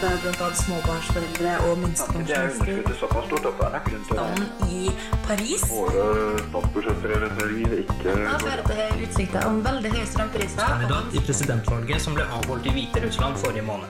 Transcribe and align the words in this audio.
møte 0.00 0.32
bl.a. 0.38 0.48
småbarnsforeldre 0.56 1.50
og 1.64 1.64
Det 1.64 1.70
er 1.70 1.80
minstepensjonister 1.82 2.70
at 2.80 3.58
er 3.66 3.74
i 4.68 4.92
Paris. 5.26 5.64
Våre 5.70 6.04
statsbudsjettprioriteringer 6.46 7.74
ikke 7.82 8.14
Da 8.14 8.36
fører 8.40 8.62
til 8.70 9.04
utsikter 9.06 9.48
om 9.48 9.60
veldig 9.64 9.92
høye 9.96 10.06
strømpriser. 10.12 10.64
kandidat 10.72 11.14
i 11.14 11.24
presidentvalget 11.26 12.00
som 12.06 12.16
ble 12.16 12.24
avholdt 12.38 12.66
i 12.66 12.76
Hviterussland 12.78 13.36
forrige 13.44 13.62
måned. 13.62 13.88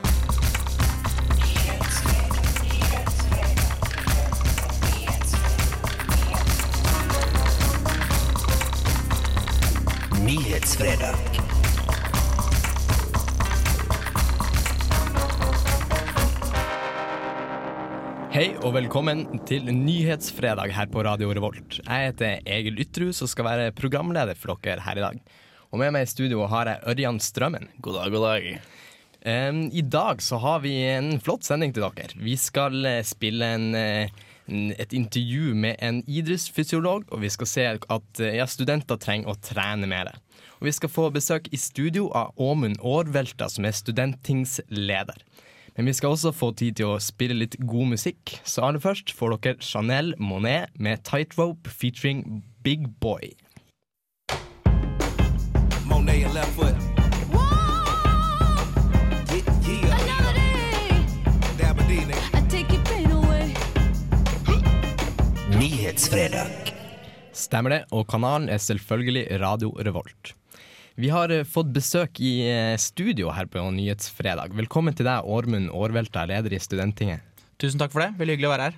Nyhetsfredag. 10.27 11.50
Hei 18.31 18.53
og 18.63 18.77
velkommen 18.77 19.25
til 19.43 19.65
Nyhetsfredag 19.75 20.71
her 20.71 20.87
på 20.87 21.03
Radio 21.03 21.33
Revolt. 21.35 21.81
Jeg 21.81 22.13
heter 22.13 22.45
Egil 22.47 22.77
Ytrhus 22.79 23.19
og 23.27 23.31
skal 23.33 23.49
være 23.49 23.73
programleder 23.75 24.39
for 24.39 24.55
dere 24.63 24.85
her 24.85 25.01
i 25.01 25.03
dag. 25.03 25.17
Og 25.75 25.81
med 25.83 25.91
meg 25.97 26.07
i 26.07 26.11
studio 26.13 26.45
har 26.47 26.71
jeg 26.71 26.93
Ørjan 26.93 27.19
Strømmen. 27.19 27.67
God 27.83 27.99
dag, 27.99 28.15
god 28.15 28.27
dag. 28.29 28.47
Um, 29.27 29.59
I 29.75 29.83
dag 29.83 30.23
så 30.23 30.39
har 30.45 30.63
vi 30.63 30.77
en 30.93 31.19
flott 31.19 31.43
sending 31.43 31.75
til 31.75 31.89
dere. 31.89 32.15
Vi 32.23 32.37
skal 32.39 32.79
eh, 32.87 33.03
spille 33.03 33.51
en, 33.57 33.67
eh, 33.75 34.15
en, 34.47 34.71
et 34.79 34.95
intervju 34.95 35.51
med 35.67 35.83
en 35.83 35.99
idrettsfysiolog, 36.07 37.11
og 37.11 37.27
vi 37.27 37.35
skal 37.35 37.51
se 37.51 37.67
at 37.75 38.23
eh, 38.23 38.39
ja, 38.39 38.47
studenter 38.47 39.03
trenger 39.03 39.35
å 39.35 39.39
trene 39.43 39.91
mer. 39.91 40.15
Og 40.61 40.71
vi 40.71 40.79
skal 40.79 40.95
få 40.95 41.11
besøk 41.11 41.51
i 41.51 41.59
studio 41.59 42.07
av 42.15 42.39
Åmund 42.39 42.79
Aarvelta, 42.79 43.51
som 43.51 43.67
er 43.67 43.75
studentingsleder. 43.75 45.19
Men 45.77 45.87
vi 45.87 45.95
skal 45.97 46.15
også 46.15 46.33
få 46.35 46.51
tid 46.59 46.81
til 46.81 46.91
å 46.93 47.01
spille 47.03 47.37
litt 47.39 47.57
god 47.61 47.93
musikk, 47.95 48.39
så 48.45 48.67
aller 48.67 48.83
først 48.83 49.13
får 49.17 49.37
dere 49.37 49.65
Chanel 49.65 50.15
Monet 50.19 50.73
med 50.79 51.05
Tightrope 51.07 51.71
featuring 51.71 52.43
Big 52.65 52.89
Boy. 53.01 53.33
Monet 55.87 56.25
and 56.27 56.35
left 56.35 56.53
foot. 56.59 57.01
Nyhetsfredag. 65.61 66.75
Stemmer 67.37 67.75
det, 67.75 67.81
og 67.93 68.07
kanalen 68.09 68.49
er 68.49 68.63
selvfølgelig 68.63 69.41
Radio 69.43 69.75
Revolt. 69.77 70.40
Vi 71.01 71.09
har 71.09 71.33
eh, 71.33 71.47
fått 71.49 71.71
besøk 71.73 72.19
i 72.21 72.43
eh, 72.45 72.77
studio 72.77 73.31
her 73.33 73.47
på 73.49 73.63
Nyhetsfredag. 73.73 74.53
Velkommen 74.53 74.93
til 74.93 75.07
deg, 75.09 75.25
Årmund 75.25 75.71
Årvelta, 75.73 76.27
leder 76.29 76.53
i 76.53 76.59
Studenttinget. 76.61 77.23
Tusen 77.57 77.81
takk 77.81 77.95
for 77.95 78.05
det. 78.05 78.11
Veldig 78.19 78.35
hyggelig 78.35 78.49
å 78.49 78.51
være 78.53 78.67
her. 78.67 78.75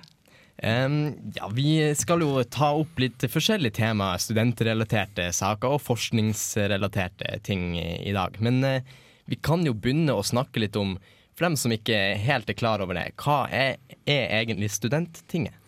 Um, 0.63 0.95
ja, 1.35 1.49
vi 1.51 1.73
skal 1.99 2.23
jo 2.23 2.37
ta 2.47 2.69
opp 2.79 3.01
litt 3.01 3.25
forskjellige 3.27 3.75
temaer, 3.75 4.21
studentrelaterte 4.23 5.25
saker 5.35 5.75
og 5.75 5.81
forskningsrelaterte 5.83 7.41
ting 7.43 7.73
i 7.75 8.13
dag. 8.15 8.37
Men 8.39 8.61
uh, 8.63 8.93
vi 9.27 9.35
kan 9.43 9.65
jo 9.67 9.73
begynne 9.75 10.15
å 10.15 10.23
snakke 10.23 10.61
litt 10.63 10.79
om, 10.79 10.93
for 11.35 11.49
dem 11.49 11.57
som 11.59 11.75
ikke 11.75 11.97
helt 12.23 12.53
er 12.53 12.55
klar 12.55 12.85
over 12.85 12.95
det, 12.95 13.09
hva 13.19 13.41
er, 13.51 13.75
er 14.05 14.37
egentlig 14.37 14.69
Studenttinget? 14.71 15.59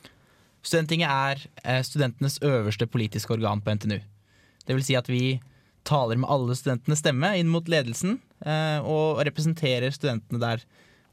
Studenttinget 0.64 1.12
er 1.12 1.84
studentenes 1.84 2.40
øverste 2.46 2.88
politiske 2.88 3.36
organ 3.36 3.60
på 3.60 3.76
NTNU. 3.76 4.00
Det 4.66 4.80
vil 4.80 4.88
si 4.88 4.96
at 4.98 5.12
vi 5.12 5.36
taler 5.86 6.20
med 6.20 6.30
alle 6.34 6.56
studentenes 6.58 7.02
stemme 7.04 7.36
inn 7.40 7.52
mot 7.52 7.68
ledelsen, 7.70 8.18
eh, 8.46 8.80
og 8.82 9.22
representerer 9.28 9.94
studentene 9.94 10.42
der, 10.42 10.64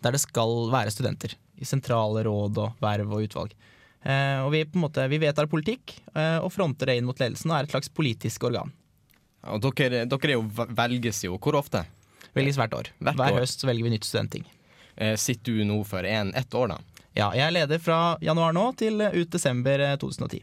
der 0.05 0.17
det 0.17 0.23
skal 0.23 0.71
være 0.73 0.93
studenter. 0.95 1.37
I 1.61 1.69
sentrale 1.69 2.25
råd 2.27 2.59
og 2.59 2.83
verv 2.83 3.13
og 3.13 3.27
utvalg. 3.29 3.57
Eh, 4.03 4.39
og 4.43 4.51
vi, 4.55 4.65
på 4.67 4.81
en 4.81 4.87
måte, 4.87 5.05
vi 5.13 5.21
vedtar 5.23 5.51
politikk 5.51 5.95
eh, 6.15 6.39
og 6.43 6.51
fronter 6.55 6.91
det 6.91 6.99
inn 6.99 7.07
mot 7.07 7.21
ledelsen 7.21 7.53
og 7.53 7.61
er 7.61 7.69
et 7.69 7.75
slags 7.75 7.93
politisk 7.93 8.49
organ. 8.49 8.73
Og 9.53 9.63
dere, 9.63 10.05
dere 10.07 10.33
er 10.33 10.37
jo, 10.37 10.47
velges 10.75 11.23
jo 11.27 11.39
hvor 11.43 11.59
ofte? 11.59 11.85
Velges 12.35 12.59
hvert 12.59 12.75
år. 12.75 12.91
Hvert 12.99 13.19
Hver 13.19 13.37
år. 13.37 13.43
høst 13.45 13.63
så 13.63 13.69
velger 13.69 13.87
vi 13.87 13.95
nytt 13.95 14.09
studentting. 14.09 14.47
Eh, 14.97 15.15
sitter 15.21 15.59
du 15.59 15.67
nå 15.69 15.79
for 15.87 16.07
en, 16.09 16.35
ett 16.35 16.55
år, 16.55 16.75
da? 16.75 16.79
Ja, 17.13 17.29
jeg 17.37 17.45
er 17.45 17.55
leder 17.59 17.83
fra 17.83 18.17
januar 18.25 18.55
nå 18.57 18.71
til 18.81 19.03
ut 19.03 19.31
desember 19.31 19.83
eh, 19.85 19.99
2010. 20.01 20.43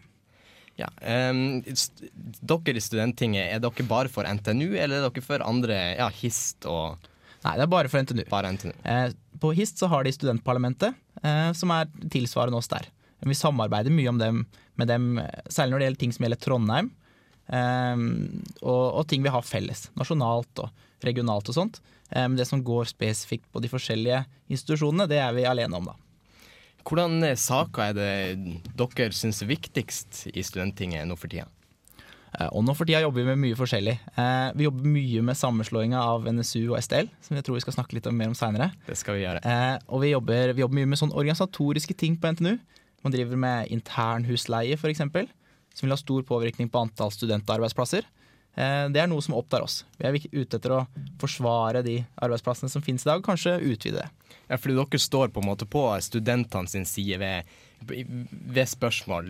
Ja. 0.79 0.88
Um, 1.03 1.59
st 1.67 2.07
dere 2.40 2.79
i 2.79 2.84
Studenttinget, 2.84 3.50
er 3.51 3.63
dere 3.63 3.88
bare 3.88 4.12
for 4.12 4.28
NTNU, 4.28 4.72
eller 4.79 5.01
er 5.01 5.07
dere 5.09 5.25
for 5.25 5.44
andre, 5.44 5.79
ja, 6.00 6.09
HIST 6.22 6.67
og 6.69 7.09
Nei, 7.40 7.53
det 7.56 7.63
er 7.63 7.72
bare 7.72 7.88
for 7.88 8.03
NTNU. 8.03 8.25
bare 8.28 8.50
NTNU? 8.51 8.73
Eh, 8.84 9.12
på 9.40 9.53
HIST 9.56 9.79
så 9.79 9.88
har 9.88 10.03
de 10.03 10.12
studentparlamentet, 10.12 10.95
eh, 11.23 11.51
som 11.56 11.72
er 11.72 11.88
tilsvarende 12.12 12.59
oss 12.59 12.67
der. 12.67 12.90
Vi 13.23 13.35
samarbeider 13.35 13.94
mye 13.95 14.12
om 14.12 14.19
dem, 14.19 14.41
med 14.75 14.88
dem, 14.91 15.22
særlig 15.47 15.72
når 15.72 15.79
det 15.79 15.88
gjelder 15.88 16.01
ting 16.01 16.16
som 16.16 16.25
gjelder 16.25 16.41
Trondheim, 16.44 16.90
eh, 17.47 18.03
og, 18.59 18.84
og 19.00 19.07
ting 19.07 19.23
vi 19.23 19.31
har 19.31 19.47
felles, 19.47 19.88
nasjonalt 20.00 20.66
og 20.66 21.07
regionalt 21.07 21.47
og 21.47 21.56
sånt. 21.56 21.79
Men 22.09 22.35
det 22.35 22.47
som 22.50 22.63
går 22.66 22.88
spesifikt 22.90 23.46
på 23.53 23.61
de 23.61 23.69
forskjellige 23.69 24.23
institusjonene, 24.50 25.06
det 25.07 25.19
er 25.22 25.35
vi 25.35 25.44
alene 25.46 25.78
om, 25.78 25.91
da. 25.91 26.09
Hvordan 26.88 27.23
eh, 27.28 27.35
saker 27.40 27.90
er 27.90 27.95
det 27.97 28.12
dere 28.79 29.16
syns 29.16 29.41
er 29.44 29.50
viktigst 29.51 30.28
i 30.34 30.44
Studenttinget 30.45 31.07
nå 31.09 31.17
for 31.19 31.31
tida? 31.31 31.47
Eh, 32.40 32.47
Og 32.53 32.63
nå 32.66 32.75
for 32.78 32.85
tida 32.90 33.01
jobber 33.03 33.23
vi 33.23 33.28
med 33.31 33.41
mye 33.44 33.57
forskjellig. 33.59 33.95
Eh, 34.16 34.51
Vi 34.57 34.67
jobber 34.67 34.85
mye 34.95 35.22
med 35.25 35.38
sammenslåinga 35.38 36.00
av 36.01 36.28
NSU 36.29 36.72
og 36.72 36.79
STL, 36.81 37.09
som 37.25 37.35
jeg 37.38 37.45
tror 37.45 37.59
vi 37.59 37.63
skal 37.66 37.78
snakke 37.78 37.97
litt 37.97 38.09
mer 38.13 38.31
om 38.31 38.38
seinere. 38.38 38.72
Og 39.90 40.01
vi 40.01 40.13
jobber, 40.13 40.53
vi 40.53 40.62
jobber 40.66 40.79
mye 40.79 40.90
med 40.94 41.01
sånn 41.01 41.13
organisatoriske 41.13 41.97
ting 41.97 42.17
på 42.17 42.31
NTNU. 42.34 42.57
Man 43.03 43.13
driver 43.16 43.38
med 43.40 43.69
internhusleie, 43.72 44.75
f.eks., 44.75 44.97
som 45.78 45.85
vil 45.85 45.94
ha 45.94 46.00
stor 46.01 46.23
påvirkning 46.28 46.67
på 46.69 46.81
antall 46.81 47.11
studentarbeidsplasser. 47.13 48.03
Eh, 48.58 48.90
det 48.92 49.02
er 49.04 49.08
noe 49.12 49.22
som 49.24 49.36
opptar 49.38 49.64
oss. 49.64 49.84
Vi 50.00 50.08
er 50.08 50.18
ute 50.34 50.58
etter 50.58 50.74
å 50.76 50.82
forsvare 51.22 51.84
de 51.86 52.00
arbeidsplassene 52.20 52.72
som 52.72 52.84
finnes 52.84 53.06
i 53.06 53.10
dag, 53.10 53.22
og 53.22 53.28
kanskje 53.30 53.58
utvide 53.62 54.02
det. 54.02 54.36
Ja, 54.50 54.58
fordi 54.58 54.76
dere 54.80 55.00
står 55.02 55.32
på 55.34 55.44
en 55.44 55.50
måte 55.52 55.68
på 55.70 55.84
studentene 56.04 56.68
sin 56.72 56.88
side 56.90 57.20
ved, 57.22 57.52
ved 57.86 58.68
spørsmål 58.70 59.30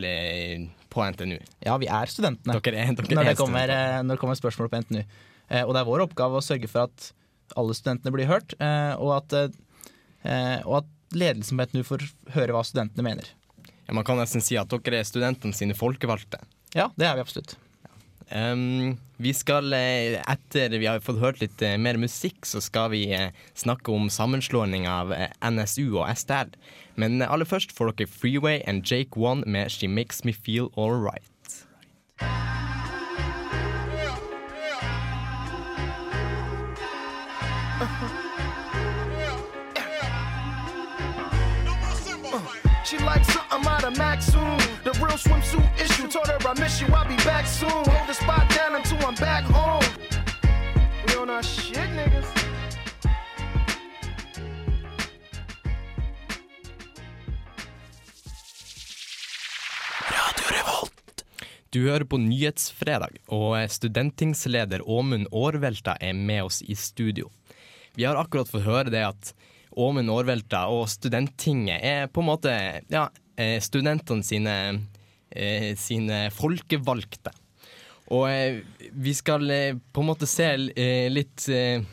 på 0.89 1.05
NTNU. 1.13 1.37
Ja, 1.65 1.75
vi 1.77 1.89
er 1.91 2.09
studentene 2.09 2.55
Dere 2.57 2.85
er, 2.85 2.93
dere 2.95 3.17
når, 3.19 3.31
det 3.31 3.37
kommer, 3.39 3.69
eh, 3.75 3.99
når 4.03 4.15
det 4.15 4.23
kommer 4.23 4.39
spørsmål 4.39 4.71
på 4.71 4.81
NTNU. 4.85 5.01
Eh, 5.49 5.63
Og 5.65 5.73
det 5.75 5.81
er 5.83 5.89
vår 5.91 6.05
oppgave 6.07 6.39
å 6.39 6.45
sørge 6.45 6.69
for 6.71 6.87
at 6.87 7.11
alle 7.57 7.73
studentene 7.73 8.13
blir 8.13 8.29
hørt, 8.29 8.53
og 9.01 9.09
at, 9.15 9.33
og 10.69 10.73
at 10.83 10.89
ledelsen 11.17 11.57
på 11.57 11.65
NTNU 11.65 11.81
får 11.87 12.03
høre 12.35 12.53
hva 12.53 12.61
studentene 12.61 13.01
mener. 13.01 13.31
Ja, 13.87 13.95
man 13.97 14.05
kan 14.05 14.19
nesten 14.21 14.43
si 14.45 14.53
at 14.61 14.69
dere 14.69 14.99
er 15.01 15.07
studentene 15.09 15.57
sine 15.57 15.73
folkevalgte. 15.73 16.37
Ja, 16.77 16.91
det 16.93 17.07
er 17.09 17.17
vi 17.17 17.23
absolutt. 17.25 17.55
Em, 18.29 18.97
vi 19.17 19.33
skal, 19.33 19.73
eh, 19.73 20.21
etter 20.21 20.69
vi 20.77 20.85
har 20.85 20.99
fått 21.01 21.19
hørt 21.19 21.39
litt 21.41 21.61
eh, 21.65 21.77
mer 21.81 21.97
musikk, 21.97 22.45
så 22.45 22.61
skal 22.61 22.91
vi 22.93 23.07
eh, 23.11 23.31
snakke 23.57 23.89
om 23.89 24.09
sammenslåing 24.09 24.85
av 24.87 25.13
NSU 25.41 25.97
og 25.97 26.05
STL. 26.13 26.53
Men 26.95 27.23
aller 27.25 27.49
først 27.49 27.73
får 27.73 27.95
dere 27.97 28.07
Freeway 28.07 28.61
and 28.67 28.85
Jake 28.85 29.17
One 29.17 29.43
med 29.47 29.71
She 29.71 29.87
Makes 29.87 30.23
Me 30.25 30.33
Feel 30.33 30.69
Alright. 30.77 31.25
She 42.85 42.97
likes 42.97 43.31
something 43.33 43.67
out 43.67 43.83
of 43.83 43.97
Max 43.97 44.25
soon. 44.25 44.57
The 44.57 44.58
real 44.99 45.17
swimsuit 45.17 45.69
issue. 45.83 46.07
Told 46.07 46.27
her 46.27 46.37
I 46.47 46.53
miss 46.59 46.81
you, 46.81 46.87
I'll 46.87 47.07
be 47.07 47.15
back 47.23 47.45
soon. 47.45 47.69
Hold 47.69 48.07
the 48.07 48.13
spot 48.13 48.49
down 48.55 48.75
until 48.75 48.97
I'm 49.07 49.15
back 49.15 49.43
home. 49.43 49.83
We 51.07 51.15
on 51.15 51.29
our 51.29 51.43
shit, 51.43 51.89
niggas. 51.95 52.25
Du 61.71 61.83
hører 61.85 62.03
på 62.03 62.17
Nyhetsfredag, 62.17 63.19
og 63.27 63.53
studentingsleder 63.69 64.81
Åmund 64.89 65.27
Aarvelta 65.29 65.93
er 66.01 66.15
med 66.17 66.47
oss 66.47 66.63
i 66.65 66.73
studio. 66.75 67.29
Vi 67.93 68.07
har 68.09 68.17
akkurat 68.17 68.49
fått 68.49 68.65
høre 68.65 68.89
det 68.89 69.03
at 69.05 69.33
Åmund 69.77 70.09
Aarvelta 70.09 70.63
og 70.73 70.87
Studenttinget 70.89 71.85
er 71.85 72.09
på 72.09 72.23
en 72.23 72.29
måte 72.31 72.55
ja, 72.89 73.03
studentene 73.63 74.25
sine, 74.25 74.55
eh, 75.31 75.71
sine 75.79 76.25
folkevalgte. 76.35 77.33
Og 78.09 78.25
eh, 78.29 78.59
vi 78.91 79.13
skal 79.13 79.45
eh, 79.53 79.77
på 79.93 80.03
en 80.03 80.09
måte 80.09 80.29
se 80.29 80.49
eh, 80.49 81.07
litt 81.13 81.45
eh, 81.53 81.85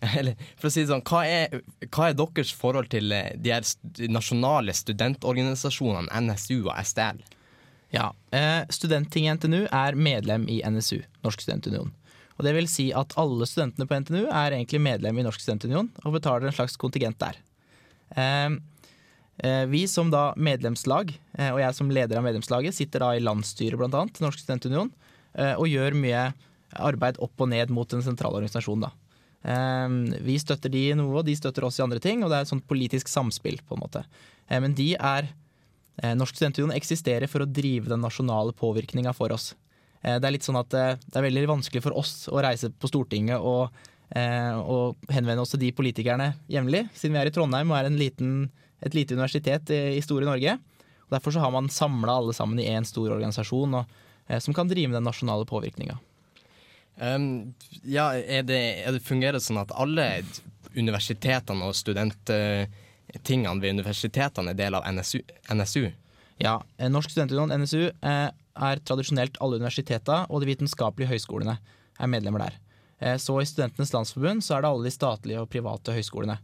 Eller 0.16 0.38
for 0.56 0.70
å 0.70 0.72
si 0.72 0.80
det 0.80 0.88
sånn, 0.88 1.02
hva 1.04 1.26
er, 1.28 1.58
hva 1.92 2.06
er 2.08 2.16
deres 2.16 2.54
forhold 2.56 2.88
til 2.92 3.12
eh, 3.12 3.34
de 3.36 3.52
her 3.52 3.66
nasjonale 4.08 4.72
studentorganisasjonene 4.76 6.22
NSU 6.24 6.62
og 6.62 6.72
STL? 6.80 7.20
Ja, 7.92 8.06
eh, 8.32 8.62
Studenttinget 8.72 9.42
NTNU 9.42 9.66
er 9.66 9.98
medlem 9.98 10.46
i 10.48 10.60
NSU, 10.64 11.02
Norsk 11.26 11.42
studentunion. 11.44 11.90
Og 12.38 12.46
det 12.46 12.54
vil 12.56 12.70
si 12.70 12.86
at 12.96 13.12
alle 13.20 13.44
studentene 13.44 13.84
på 13.84 13.98
NTNU 14.00 14.22
er 14.24 14.56
egentlig 14.56 14.80
medlem 14.80 15.18
i 15.20 15.26
Norsk 15.26 15.42
studentunion 15.42 15.90
og 16.06 16.14
betaler 16.16 16.48
en 16.48 16.56
slags 16.56 16.78
kontingent 16.80 17.20
der. 17.20 17.36
Eh, 18.16 18.22
eh, 18.24 18.56
vi 19.70 19.86
som 19.88 20.10
da 20.12 20.34
medlemslag, 20.36 21.12
eh, 21.38 21.50
og 21.52 21.60
jeg 21.62 21.74
som 21.74 21.90
leder 21.90 22.18
av 22.18 22.24
medlemslaget, 22.26 22.74
sitter 22.76 23.00
da 23.00 23.12
i 23.16 23.22
landsstyret 23.24 23.80
annet, 23.86 24.12
til 24.14 24.26
Norsk 24.26 24.42
Studentunion, 24.42 24.90
eh, 25.34 25.54
og 25.54 25.68
gjør 25.70 25.96
mye 25.96 26.32
arbeid 26.76 27.18
opp 27.18 27.40
og 27.40 27.48
ned 27.48 27.70
mot 27.70 27.88
den 27.88 28.02
sentrale 28.02 28.36
organisasjonen. 28.36 28.88
da. 28.88 28.92
Eh, 29.42 30.20
Vi 30.22 30.36
støtter 30.38 30.70
de 30.70 30.90
i 30.90 30.94
noe, 30.94 31.18
og 31.18 31.24
de 31.24 31.34
støtter 31.36 31.64
oss 31.64 31.78
i 31.78 31.82
andre 31.82 32.00
ting, 32.00 32.22
og 32.22 32.30
det 32.30 32.36
er 32.36 32.42
et 32.42 32.52
sånt 32.52 32.66
politisk 32.68 33.08
samspill. 33.08 33.58
på 33.66 33.74
en 33.76 33.80
måte. 33.80 34.04
Eh, 34.48 34.60
Men 34.60 34.74
de 34.74 34.94
er 34.94 35.28
eh, 36.02 36.14
Norsk 36.14 36.34
Studentunion 36.36 36.76
eksisterer 36.76 37.28
for 37.28 37.40
å 37.40 37.52
drive 37.52 37.88
den 37.88 38.00
nasjonale 38.00 38.52
påvirkninga 38.52 39.14
for 39.14 39.32
oss. 39.32 39.54
Eh, 40.02 40.18
Det 40.18 40.24
er 40.24 40.32
litt 40.32 40.42
sånn 40.46 40.60
at 40.60 40.72
eh, 40.74 40.96
det 40.96 41.16
er 41.16 41.28
veldig 41.28 41.46
vanskelig 41.46 41.82
for 41.82 41.92
oss 41.96 42.28
å 42.28 42.40
reise 42.42 42.70
på 42.70 42.88
Stortinget 42.88 43.40
og, 43.40 43.70
eh, 44.14 44.54
og 44.54 44.96
henvende 45.08 45.40
oss 45.40 45.50
til 45.50 45.60
de 45.60 45.72
politikerne 45.72 46.34
jevnlig, 46.48 46.88
siden 46.94 47.12
vi 47.12 47.18
er 47.18 47.26
i 47.26 47.30
Trondheim 47.34 47.70
og 47.70 47.78
er 47.78 47.86
en 47.86 47.98
liten, 47.98 48.50
et 48.80 48.94
lite 48.96 49.14
universitet 49.14 49.70
i, 49.70 50.00
store 50.04 50.28
Norge. 50.28 50.56
Og 51.10 51.16
Derfor 51.16 51.34
så 51.34 51.42
har 51.42 51.50
man 51.50 51.68
samla 51.68 52.12
alle 52.20 52.34
sammen 52.36 52.60
i 52.62 52.68
én 52.70 52.86
stor 52.86 53.10
organisasjon 53.10 53.74
og, 53.80 53.96
eh, 54.28 54.38
som 54.38 54.54
kan 54.54 54.68
drive 54.68 54.88
med 54.88 55.00
den 55.00 55.08
nasjonale 55.08 55.46
påvirkninga. 55.46 55.98
Um, 57.00 57.54
ja, 57.82 58.12
er 58.14 58.42
det, 58.44 58.60
er 58.84 58.92
det 58.92 59.02
fungerer 59.06 59.38
det 59.38 59.44
sånn 59.44 59.60
at 59.62 59.72
alle 59.72 60.22
universitetene 60.76 61.64
og 61.64 61.76
studenttingene 61.78 63.62
ved 63.62 63.78
universitetene 63.78 64.52
er 64.52 64.58
del 64.58 64.76
av 64.76 64.86
NSU? 64.86 65.22
NSU? 65.48 65.88
Ja, 66.40 66.60
eh, 66.78 66.90
Norsk 66.92 67.12
studentunion, 67.12 67.52
NSU, 67.52 67.88
eh, 67.88 68.28
er 68.60 68.84
tradisjonelt 68.84 69.40
alle 69.40 69.60
universiteter 69.60 70.26
og 70.28 70.42
de 70.42 70.50
vitenskapelige 70.50 71.10
høyskolene 71.14 71.56
er 72.00 72.10
medlemmer 72.10 72.46
der. 72.46 72.58
Så 73.16 73.32
i 73.40 73.46
Studentenes 73.48 73.94
landsforbund 73.94 74.44
så 74.44 74.58
er 74.58 74.60
det 74.60 74.68
alle 74.68 74.84
de 74.84 74.90
statlige 74.92 75.40
og 75.40 75.48
private 75.48 75.94
høyskolene. 75.96 76.34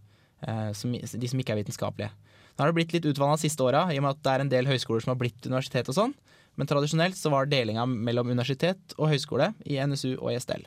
de 0.40 1.28
som 1.28 1.40
ikke 1.42 1.52
er 1.52 1.58
vitenskapelige. 1.60 2.08
Nå 2.56 2.64
har 2.64 2.72
det 2.72 2.78
blitt 2.78 2.94
litt 2.96 3.08
utvanna 3.12 3.36
siste 3.36 3.60
åra, 3.62 3.84
i 3.92 3.98
og 4.00 4.06
med 4.06 4.14
at 4.16 4.22
det 4.24 4.32
er 4.32 4.42
en 4.44 4.52
del 4.52 4.68
høyskoler 4.70 5.04
som 5.04 5.12
har 5.12 5.20
blitt 5.20 5.44
universitet 5.44 5.90
og 5.92 5.96
sånn. 5.98 6.14
Men 6.56 6.68
tradisjonelt 6.70 7.18
så 7.18 7.28
var 7.32 7.50
delinga 7.52 7.84
mellom 7.84 8.30
universitet 8.32 8.94
og 8.96 9.10
høyskole 9.12 9.50
i 9.68 9.76
NSU 9.76 10.14
og 10.16 10.30
i 10.32 10.38
STL. 10.40 10.64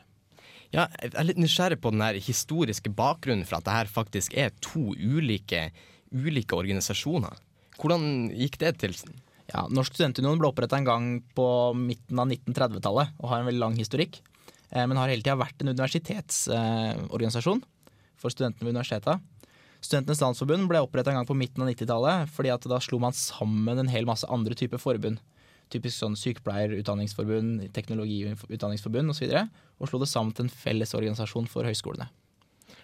Ja, 0.70 0.84
jeg 1.02 1.16
er 1.18 1.26
litt 1.26 1.40
nysgjerrig 1.42 1.80
på 1.82 1.90
den 1.90 2.04
historiske 2.22 2.92
bakgrunnen 2.94 3.42
for 3.48 3.58
at 3.58 3.66
det 3.66 3.74
her 3.74 3.90
faktisk 3.90 4.36
er 4.38 4.54
to 4.62 4.94
ulike, 4.94 5.72
ulike 6.14 6.54
organisasjoner. 6.54 7.34
Hvordan 7.80 8.30
gikk 8.38 8.60
det 8.62 8.76
til? 8.84 8.94
Ja, 9.50 9.64
Norsk 9.66 9.96
studentunion 9.96 10.38
ble 10.38 10.52
oppretta 10.52 10.78
en 10.78 10.86
gang 10.86 11.08
på 11.34 11.46
midten 11.74 12.22
av 12.22 12.30
1930-tallet 12.30 13.18
og 13.18 13.32
har 13.32 13.42
en 13.42 13.48
veldig 13.50 13.64
lang 13.64 13.74
historikk. 13.80 14.20
eh, 14.70 14.86
Men 14.86 14.96
har 15.00 15.10
hele 15.10 15.26
tida 15.26 15.34
vært 15.34 15.58
en 15.58 15.72
universitetsorganisasjon 15.74 17.64
for 18.20 18.30
studentene 18.30 18.68
ved 18.68 18.76
universiteta. 18.76 19.18
Studentenes 19.80 20.20
landsforbund 20.20 20.68
ble 20.68 20.82
oppretta 20.84 21.10
en 21.12 21.20
gang 21.20 21.28
på 21.28 21.36
midten 21.38 21.64
av 21.64 21.70
90-tallet 21.72 22.30
fordi 22.34 22.52
at 22.52 22.66
da 22.68 22.78
slo 22.84 22.98
man 23.00 23.16
sammen 23.16 23.80
en 23.80 23.88
hel 23.92 24.08
masse 24.08 24.28
andre 24.28 24.54
typer 24.58 24.80
forbund. 24.82 25.20
Typisk 25.70 25.96
sånn 26.02 26.16
sykepleierutdanningsforbund, 26.18 27.68
teknologiutdanningsforbund 27.76 29.12
osv. 29.14 29.28
Og, 29.30 29.30
så 29.30 29.44
og 29.80 29.90
slo 29.92 30.00
det 30.02 30.08
sammen 30.10 30.34
til 30.36 30.48
en 30.48 30.52
felles 30.52 30.92
organisasjon 30.98 31.48
for 31.50 31.68
høyskolene. 31.68 32.08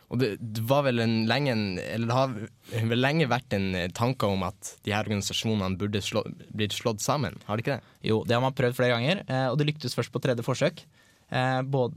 Og 0.06 0.20
det, 0.22 0.36
var 0.68 0.84
vel 0.86 1.02
en 1.02 1.16
lenge 1.26 1.50
en- 1.50 1.78
Eller 1.82 2.06
det 2.06 2.14
har 2.14 2.86
vel 2.92 3.00
lenge 3.02 3.26
vært 3.26 3.52
en 3.56 3.74
eh, 3.74 3.88
tanke 3.90 4.22
om 4.30 4.44
at 4.46 4.76
de 4.86 4.92
her 4.94 5.02
organisasjonene 5.02 5.76
burde 5.80 5.98
slå, 6.02 6.22
blitt 6.54 6.76
slått 6.78 7.02
sammen, 7.02 7.34
har 7.46 7.56
det 7.58 7.64
ikke 7.66 7.78
det? 7.80 7.82
Jo, 8.06 8.20
det 8.24 8.36
har 8.36 8.44
man 8.44 8.54
prøvd 8.54 8.78
flere 8.78 8.94
ganger, 8.94 9.24
eh, 9.26 9.48
og 9.50 9.58
det 9.58 9.66
lyktes 9.66 9.98
først 9.98 10.12
på 10.14 10.22
tredje 10.22 10.46
forsøk. 10.46 10.84
Eh, 11.32 11.62
Både, 11.62 11.94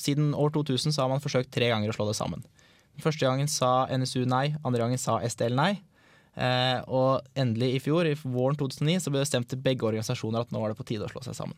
siden 0.00 0.32
år 0.32 0.50
2000 0.56 0.96
så 0.96 1.04
har 1.04 1.12
man 1.12 1.20
forsøkt 1.20 1.52
tre 1.52 1.68
ganger 1.68 1.92
å 1.92 1.96
slå 1.96 2.08
det 2.08 2.16
sammen. 2.16 2.40
Første 3.00 3.24
gangen 3.24 3.48
sa 3.48 3.86
NSU 3.88 4.26
nei, 4.28 4.52
andre 4.64 4.84
gangen 4.84 5.00
sa 5.00 5.18
SDL 5.24 5.56
nei. 5.56 5.72
Eh, 6.36 6.80
Og 6.88 7.24
endelig 7.36 7.74
i 7.76 7.80
fjor, 7.80 8.08
i 8.08 8.16
våren 8.16 8.56
2009, 8.56 8.98
så 9.00 9.12
ble 9.12 9.22
det 9.22 9.28
stemt 9.30 9.48
til 9.48 9.60
begge 9.60 9.86
organisasjoner 9.88 10.44
at 10.44 10.52
nå 10.52 10.60
var 10.60 10.72
det 10.72 10.78
på 10.80 10.86
tide 10.88 11.04
å 11.06 11.12
slå 11.12 11.22
seg 11.24 11.36
sammen. 11.36 11.56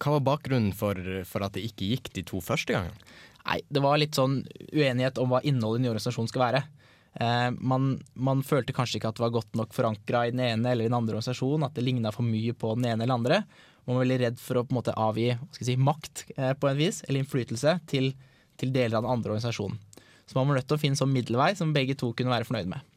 Hva 0.00 0.14
var 0.16 0.24
bakgrunnen 0.24 0.72
for, 0.72 0.96
for 1.28 1.44
at 1.44 1.52
det 1.52 1.66
ikke 1.68 1.90
gikk 1.90 2.12
de 2.16 2.24
to 2.24 2.40
første 2.40 2.72
gangene? 2.72 2.96
Nei, 3.44 3.58
det 3.68 3.82
var 3.82 3.98
litt 4.00 4.16
sånn 4.16 4.40
uenighet 4.72 5.18
om 5.20 5.32
hva 5.32 5.42
innholdet 5.44 5.82
i 5.82 5.84
ny 5.84 5.90
organisasjon 5.90 6.30
skal 6.30 6.44
være. 6.46 6.62
Eh, 7.20 7.50
man, 7.60 7.98
man 8.14 8.40
følte 8.46 8.72
kanskje 8.76 8.96
ikke 9.00 9.10
at 9.12 9.18
det 9.18 9.24
var 9.26 9.34
godt 9.34 9.58
nok 9.58 9.74
forankra 9.76 10.24
i 10.28 10.32
den 10.32 10.40
ene 10.46 10.72
eller 10.72 10.88
den 10.88 10.96
andre 10.96 11.18
organisasjonen, 11.18 11.66
at 11.68 11.76
det 11.76 11.84
ligna 11.84 12.12
for 12.14 12.24
mye 12.24 12.54
på 12.56 12.72
den 12.78 12.86
ene 12.88 13.02
eller 13.02 13.10
den 13.10 13.18
andre. 13.18 13.42
Man 13.84 13.98
var 13.98 14.04
veldig 14.04 14.20
redd 14.22 14.38
for 14.40 14.60
å 14.60 14.64
på 14.64 14.72
en 14.72 14.78
måte 14.78 14.94
avgi 14.96 15.32
si, 15.58 15.74
makt 15.76 16.24
eh, 16.36 16.52
på 16.54 16.70
en 16.70 16.78
vis, 16.78 17.02
eller 17.08 17.24
innflytelse, 17.24 17.80
til, 17.90 18.12
til 18.60 18.72
deler 18.72 19.00
av 19.00 19.04
den 19.04 19.12
andre 19.16 19.34
organisasjonen. 19.34 19.80
Så 20.26 20.38
man 20.38 20.48
var 20.48 20.60
nødt 20.60 20.68
til 20.70 20.78
å 20.78 20.82
finne 20.82 20.98
sånn 20.98 21.12
middelvei 21.12 21.52
som 21.58 21.74
begge 21.74 21.96
to 21.98 22.12
kunne 22.16 22.32
være 22.32 22.48
fornøyd 22.48 22.70
med. 22.72 22.88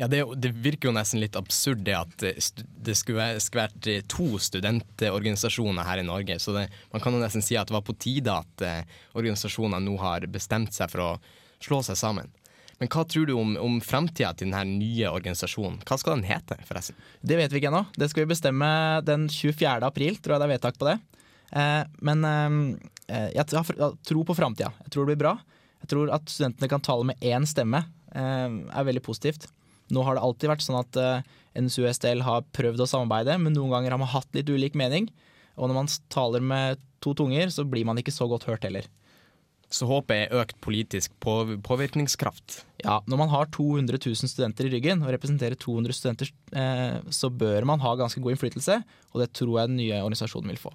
Ja, 0.00 0.08
det, 0.08 0.22
det 0.40 0.54
virker 0.64 0.88
jo 0.88 0.94
nesten 0.96 1.20
litt 1.20 1.36
absurd 1.36 1.82
det 1.84 1.94
at 1.98 2.24
eh, 2.24 2.38
det 2.86 2.94
skulle, 2.96 3.26
skulle 3.44 3.66
vært 3.66 3.88
eh, 3.90 4.04
to 4.08 4.38
studentorganisasjoner 4.40 5.84
her 5.84 6.00
i 6.00 6.06
Norge. 6.06 6.38
Så 6.40 6.54
det, 6.56 6.68
man 6.94 7.04
kan 7.04 7.12
jo 7.12 7.20
nesten 7.20 7.44
si 7.44 7.58
at 7.60 7.68
det 7.68 7.76
var 7.76 7.84
på 7.84 7.96
tide 8.00 8.32
at 8.32 8.64
eh, 8.64 9.02
organisasjoner 9.18 9.84
nå 9.84 9.98
har 10.00 10.24
bestemt 10.32 10.72
seg 10.74 10.90
for 10.94 11.04
å 11.04 11.10
slå 11.62 11.82
seg 11.84 12.00
sammen. 12.00 12.32
Men 12.80 12.90
hva 12.90 13.04
tror 13.06 13.28
du 13.28 13.36
om, 13.38 13.52
om 13.62 13.76
framtida 13.84 14.32
til 14.34 14.48
denne 14.48 14.64
nye 14.80 15.10
organisasjonen? 15.12 15.82
Hva 15.86 16.00
skal 16.00 16.16
den 16.16 16.26
hete, 16.26 16.56
forresten? 16.66 16.96
Det 17.20 17.36
vet 17.38 17.52
vi 17.52 17.60
ikke 17.60 17.70
ennå. 17.70 17.84
Det 17.94 18.08
skal 18.10 18.24
vi 18.24 18.32
bestemme 18.32 18.66
den 19.06 19.28
24. 19.30 19.76
april, 19.86 20.16
tror 20.18 20.34
jeg 20.34 20.42
det 20.42 20.48
er 20.48 20.54
vedtak 20.56 20.80
på 20.80 20.88
det. 20.88 20.96
Eh, 21.52 21.82
men 22.08 22.26
eh, 22.26 23.28
jeg 23.36 23.44
har 23.52 23.70
tro 23.76 23.92
tror 24.08 24.24
på 24.32 24.38
framtida. 24.40 24.72
Jeg 24.86 24.96
tror 24.96 25.06
det 25.06 25.12
blir 25.12 25.22
bra. 25.28 25.36
Jeg 25.82 25.92
tror 25.92 26.12
at 26.14 26.30
studentene 26.30 26.70
kan 26.70 26.84
tale 26.84 27.08
med 27.10 27.20
én 27.26 27.46
stemme, 27.48 27.84
eh, 28.14 28.48
er 28.70 28.88
veldig 28.88 29.02
positivt. 29.04 29.48
Nå 29.92 30.04
har 30.06 30.16
det 30.16 30.24
alltid 30.24 30.52
vært 30.52 30.64
sånn 30.64 30.80
at 30.80 30.96
eh, 31.00 31.28
NSU-STL 31.58 32.24
har 32.24 32.46
prøvd 32.56 32.80
å 32.80 32.88
samarbeide, 32.88 33.36
men 33.42 33.54
noen 33.56 33.74
ganger 33.74 33.94
har 33.94 34.00
man 34.00 34.12
hatt 34.12 34.30
litt 34.36 34.48
ulik 34.48 34.78
mening. 34.78 35.10
Og 35.58 35.68
når 35.68 35.76
man 35.76 35.92
taler 36.12 36.40
med 36.40 36.80
to 37.04 37.12
tunger, 37.18 37.50
så 37.52 37.66
blir 37.68 37.84
man 37.84 37.98
ikke 38.00 38.14
så 38.14 38.28
godt 38.30 38.46
hørt 38.48 38.64
heller. 38.64 38.86
Så 39.72 39.88
håpet 39.88 40.26
er 40.26 40.34
økt 40.36 40.58
politisk 40.64 41.14
på, 41.22 41.34
påvirkningskraft. 41.64 42.60
Ja, 42.84 43.00
Når 43.08 43.20
man 43.22 43.30
har 43.32 43.48
200 43.52 43.96
000 43.96 44.28
studenter 44.28 44.68
i 44.68 44.72
ryggen 44.74 45.00
og 45.00 45.12
representerer 45.14 45.56
200 45.56 45.96
studenter, 45.96 46.32
eh, 46.52 46.98
så 47.08 47.32
bør 47.32 47.64
man 47.68 47.80
ha 47.80 47.94
ganske 47.96 48.20
god 48.20 48.34
innflytelse, 48.34 48.82
og 49.12 49.22
det 49.22 49.32
tror 49.32 49.60
jeg 49.60 49.72
den 49.72 49.80
nye 49.80 50.02
organisasjonen 50.02 50.52
vil 50.52 50.60
få. 50.60 50.74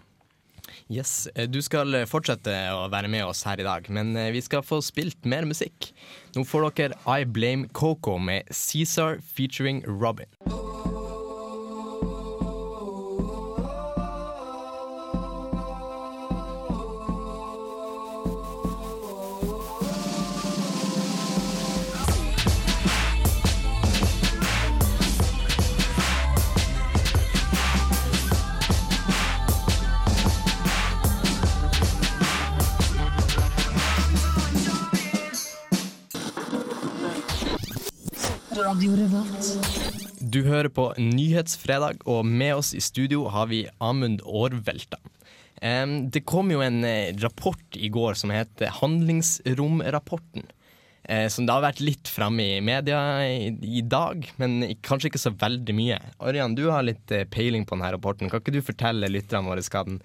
Yes, 0.90 1.28
eh, 1.36 1.48
Du 1.50 1.60
skal 1.66 1.94
eh, 2.02 2.08
fortsette 2.10 2.54
å 2.74 2.88
være 2.94 3.12
med 3.12 3.26
oss 3.28 3.44
her 3.48 3.60
i 3.62 3.68
dag, 3.68 3.88
men 3.94 4.16
eh, 4.18 4.32
vi 4.36 4.44
skal 4.46 4.66
få 4.66 4.82
spilt 4.86 5.28
mer 5.28 5.48
musikk. 5.50 5.92
Nå 6.36 6.46
får 6.48 6.70
dere 6.78 7.00
I 7.08 7.26
Blame 7.26 7.70
Coco 7.74 8.18
med 8.22 8.48
Cæsar 8.54 9.22
featuring 9.36 9.84
Robin. 9.88 10.30
Du 40.20 40.40
hører 40.46 40.70
på 40.72 40.86
Nyhetsfredag, 40.96 42.04
og 42.08 42.26
med 42.26 42.54
oss 42.56 42.74
i 42.78 42.82
studio 42.84 43.26
har 43.34 43.50
vi 43.52 43.66
Amund 43.84 44.22
Aarvelta. 44.24 45.00
Det 45.58 46.22
kom 46.30 46.54
jo 46.54 46.62
en 46.64 46.84
eh, 46.86 47.16
rapport 47.20 47.76
i 47.76 47.90
går 47.92 48.16
som 48.20 48.32
heter 48.32 48.72
Handlingsromrapporten. 48.78 50.46
Eh, 51.04 51.28
som 51.34 51.48
det 51.48 51.56
har 51.56 51.66
vært 51.66 51.84
litt 51.84 52.08
framme 52.12 52.46
i 52.58 52.62
media 52.64 53.02
i 53.28 53.84
dag, 53.84 54.24
men 54.40 54.60
kanskje 54.86 55.12
ikke 55.12 55.24
så 55.26 55.34
veldig 55.36 55.76
mye. 55.76 56.00
Ørjan, 56.24 56.56
du 56.56 56.68
har 56.72 56.88
litt 56.88 57.12
eh, 57.12 57.28
peiling 57.28 57.68
på 57.68 57.76
denne 57.76 57.92
rapporten. 57.96 58.32
Kan 58.32 58.44
ikke 58.44 58.56
du 58.56 58.64
fortelle 58.64 59.12
lytterne 59.12 59.48
våre 59.48 59.64
hva, 59.68 59.84
den, 59.88 60.02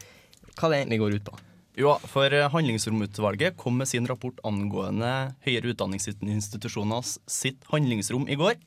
hva 0.56 0.70
det 0.72 0.82
egentlig 0.82 1.02
går 1.04 1.18
ut 1.18 1.26
på? 1.30 1.38
Jo, 1.72 1.94
for 2.04 2.28
eh, 2.28 2.50
Handlingsromutvalget 2.52 3.56
kom 3.56 3.78
med 3.80 3.88
sin 3.88 4.04
rapport 4.08 4.36
angående 4.44 5.32
høyere 5.46 5.72
utdanningsinstitusjoner 5.72 7.06
sitt 7.24 7.64
handlingsrom 7.72 8.26
i 8.28 8.36
går. 8.36 8.58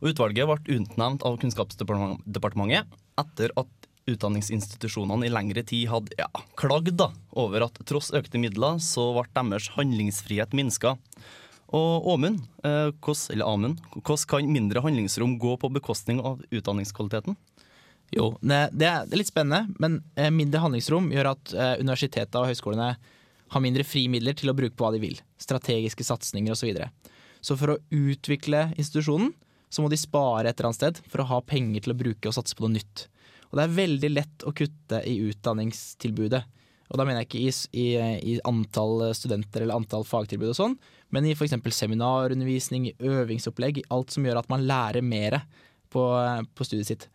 Utvalget 0.00 0.46
ble 0.46 0.78
utnevnt 0.78 1.26
av 1.26 1.40
Kunnskapsdepartementet 1.42 2.94
etter 3.18 3.52
at 3.58 3.90
utdanningsinstitusjonene 4.10 5.26
i 5.26 5.32
lengre 5.32 5.64
tid 5.66 5.90
hadde 5.90 6.14
ja, 6.18 6.30
klagd 6.58 6.94
da, 7.02 7.10
over 7.34 7.66
at 7.66 7.82
tross 7.86 8.12
økte 8.14 8.38
midler, 8.40 8.78
så 8.78 9.10
ble 9.16 9.26
deres 9.34 9.72
handlingsfrihet 9.74 10.54
minska. 10.54 10.94
Og 11.74 12.06
Åmund, 12.14 12.46
eh, 12.62 12.94
hvordan, 13.02 13.76
hvordan 13.98 14.26
kan 14.30 14.54
mindre 14.54 14.86
handlingsrom 14.86 15.34
gå 15.42 15.58
på 15.58 15.74
bekostning 15.74 16.22
av 16.22 16.40
utdanningskvaliteten? 16.50 17.34
Jo, 18.10 18.32
det, 18.42 18.86
er 18.86 19.10
litt 19.14 19.30
spennende, 19.30 19.70
men 19.78 20.00
eh, 20.18 20.32
mindre 20.34 20.64
handlingsrom 20.64 21.12
gjør 21.14 21.32
at 21.36 21.52
universitetet 21.52 21.84
universitetene 21.84 22.42
og 22.42 22.50
høyskolene 22.50 22.88
har 23.50 23.62
mindre 23.62 23.86
frimidler 23.86 24.36
til 24.38 24.50
å 24.50 24.56
bruke 24.56 24.76
på 24.78 24.86
hva 24.86 24.94
de 24.94 25.02
vil. 25.02 25.16
Strategiske 25.42 26.06
satsinger 26.06 26.54
osv. 26.54 26.60
Så, 26.60 26.68
videre. 26.70 26.90
så 27.42 27.56
for 27.58 27.74
å 27.74 27.80
utvikle 27.94 28.68
institusjonen, 28.76 29.32
så 29.70 29.82
må 29.82 29.90
de 29.90 29.98
spare 29.98 30.50
et 30.50 30.58
eller 30.58 30.70
annet 30.70 30.80
sted 30.80 31.00
for 31.10 31.22
å 31.22 31.28
ha 31.30 31.40
penger 31.46 31.84
til 31.84 31.94
å 31.94 31.98
bruke 31.98 32.30
og 32.30 32.34
satse 32.34 32.56
på 32.58 32.66
noe 32.66 32.78
nytt. 32.78 33.06
Og 33.50 33.58
det 33.58 33.66
er 33.66 33.76
veldig 33.76 34.10
lett 34.12 34.46
å 34.46 34.54
kutte 34.54 35.02
i 35.06 35.16
utdanningstilbudet. 35.30 36.42
Og 36.90 36.98
da 36.98 37.06
mener 37.06 37.22
jeg 37.22 37.28
ikke 37.28 37.42
i, 37.42 37.52
i, 37.78 37.86
i 38.32 38.34
antall 38.46 39.12
studenter 39.14 39.62
eller 39.62 39.78
antall 39.78 40.06
fagtilbud 40.06 40.50
og 40.50 40.58
sånn, 40.58 40.76
men 41.14 41.26
i 41.26 41.34
f.eks. 41.36 41.54
seminarundervisning, 41.74 42.90
i 42.90 43.10
øvingsopplegg, 43.10 43.78
i 43.78 43.88
alt 43.94 44.14
som 44.14 44.26
gjør 44.26 44.42
at 44.42 44.50
man 44.50 44.66
lærer 44.66 45.06
mer 45.06 45.40
på, 45.90 46.02
på 46.54 46.66
studiet 46.66 46.90
sitt. 46.90 47.08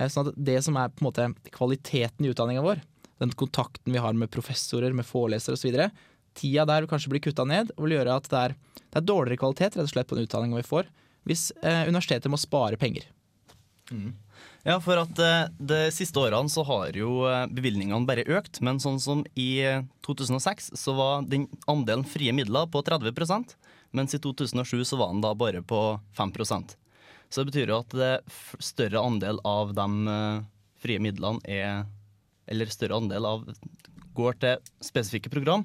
Eh, 0.00 0.08
Sånn 0.08 0.30
at 0.30 0.38
det 0.38 0.56
som 0.64 0.78
er 0.80 0.88
på 0.92 1.04
en 1.04 1.10
måte 1.10 1.28
kvaliteten 1.52 2.24
i 2.24 2.32
utdanninga 2.32 2.64
vår, 2.64 2.80
den 3.20 3.34
kontakten 3.36 3.92
vi 3.92 4.00
har 4.00 4.16
med 4.16 4.32
professorer, 4.32 4.94
med 4.96 5.06
forelesere 5.08 5.58
osv., 5.58 5.76
tida 6.40 6.64
der 6.64 6.84
vil 6.84 6.90
kanskje 6.92 7.10
bli 7.12 7.20
kutta 7.20 7.44
ned 7.44 7.72
og 7.76 7.84
vil 7.84 7.98
gjøre 7.98 8.16
at 8.16 8.28
det 8.30 8.40
er, 8.40 8.56
det 8.80 9.00
er 9.00 9.06
dårligere 9.06 9.42
kvalitet 9.42 9.76
rett 9.76 9.84
og 9.84 9.92
slett 9.92 10.08
på 10.08 10.16
den 10.16 10.28
utdanninga 10.28 10.60
vi 10.60 10.68
får, 10.68 10.88
hvis 11.28 11.50
eh, 11.60 11.84
universitetet 11.90 12.32
må 12.32 12.38
spare 12.40 12.78
penger. 12.80 13.10
Ja, 14.62 14.76
for 14.78 15.00
at 15.00 15.18
eh, 15.18 15.48
De 15.58 15.80
siste 15.90 16.20
årene 16.22 16.48
så 16.52 16.62
har 16.68 16.94
jo 16.96 17.24
eh, 17.26 17.48
bevilgningene 17.50 18.06
bare 18.08 18.22
økt, 18.30 18.60
men 18.64 18.78
sånn 18.80 19.00
som 19.02 19.24
i 19.34 19.50
eh, 19.66 19.82
2006 20.06 20.70
så 20.78 20.94
var 20.96 21.26
den 21.26 21.48
andelen 21.68 22.06
frie 22.06 22.32
midler 22.36 22.70
på 22.70 22.84
30% 22.86 23.56
mens 23.96 24.14
i 24.14 24.20
2007 24.22 24.84
så 24.84 24.98
var 25.00 25.10
den 25.12 25.22
da 25.24 25.34
bare 25.34 25.62
på 25.62 25.80
5 26.16 26.32
Så 27.30 27.40
det 27.40 27.52
betyr 27.52 27.70
jo 27.70 27.80
at 27.80 27.94
det 27.94 28.12
større 28.62 29.02
andel 29.06 29.38
av 29.46 29.74
de 29.76 29.86
eh, 30.10 30.42
frie 30.82 31.02
midlene 31.02 31.40
er 31.46 31.84
Eller 32.50 32.66
større 32.66 32.98
andel 32.98 33.26
av 33.28 33.44
går 34.18 34.38
til 34.42 34.72
spesifikke 34.82 35.30
program. 35.30 35.62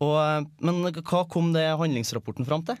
Og, 0.00 0.16
eh, 0.16 0.46
men 0.64 0.80
hva 0.88 1.24
kom 1.28 1.52
det 1.52 1.66
handlingsrapporten 1.76 2.48
fram 2.48 2.64
til? 2.64 2.78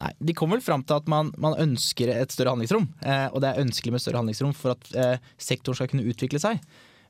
Nei, 0.00 0.12
De 0.18 0.34
kom 0.36 0.54
vel 0.54 0.64
fram 0.64 0.84
til 0.86 0.96
at 0.98 1.10
man, 1.10 1.32
man 1.40 1.58
ønsker 1.60 2.14
et 2.14 2.32
større 2.32 2.54
handlingsrom. 2.54 2.88
Eh, 3.04 3.28
og 3.30 3.42
det 3.44 3.52
er 3.52 3.62
ønskelig 3.62 3.94
med 3.94 4.04
større 4.04 4.22
handlingsrom 4.22 4.54
for 4.56 4.74
at 4.76 4.88
eh, 4.96 5.30
sektoren 5.36 5.78
skal 5.78 5.92
kunne 5.92 6.08
utvikle 6.08 6.40
seg. 6.42 6.62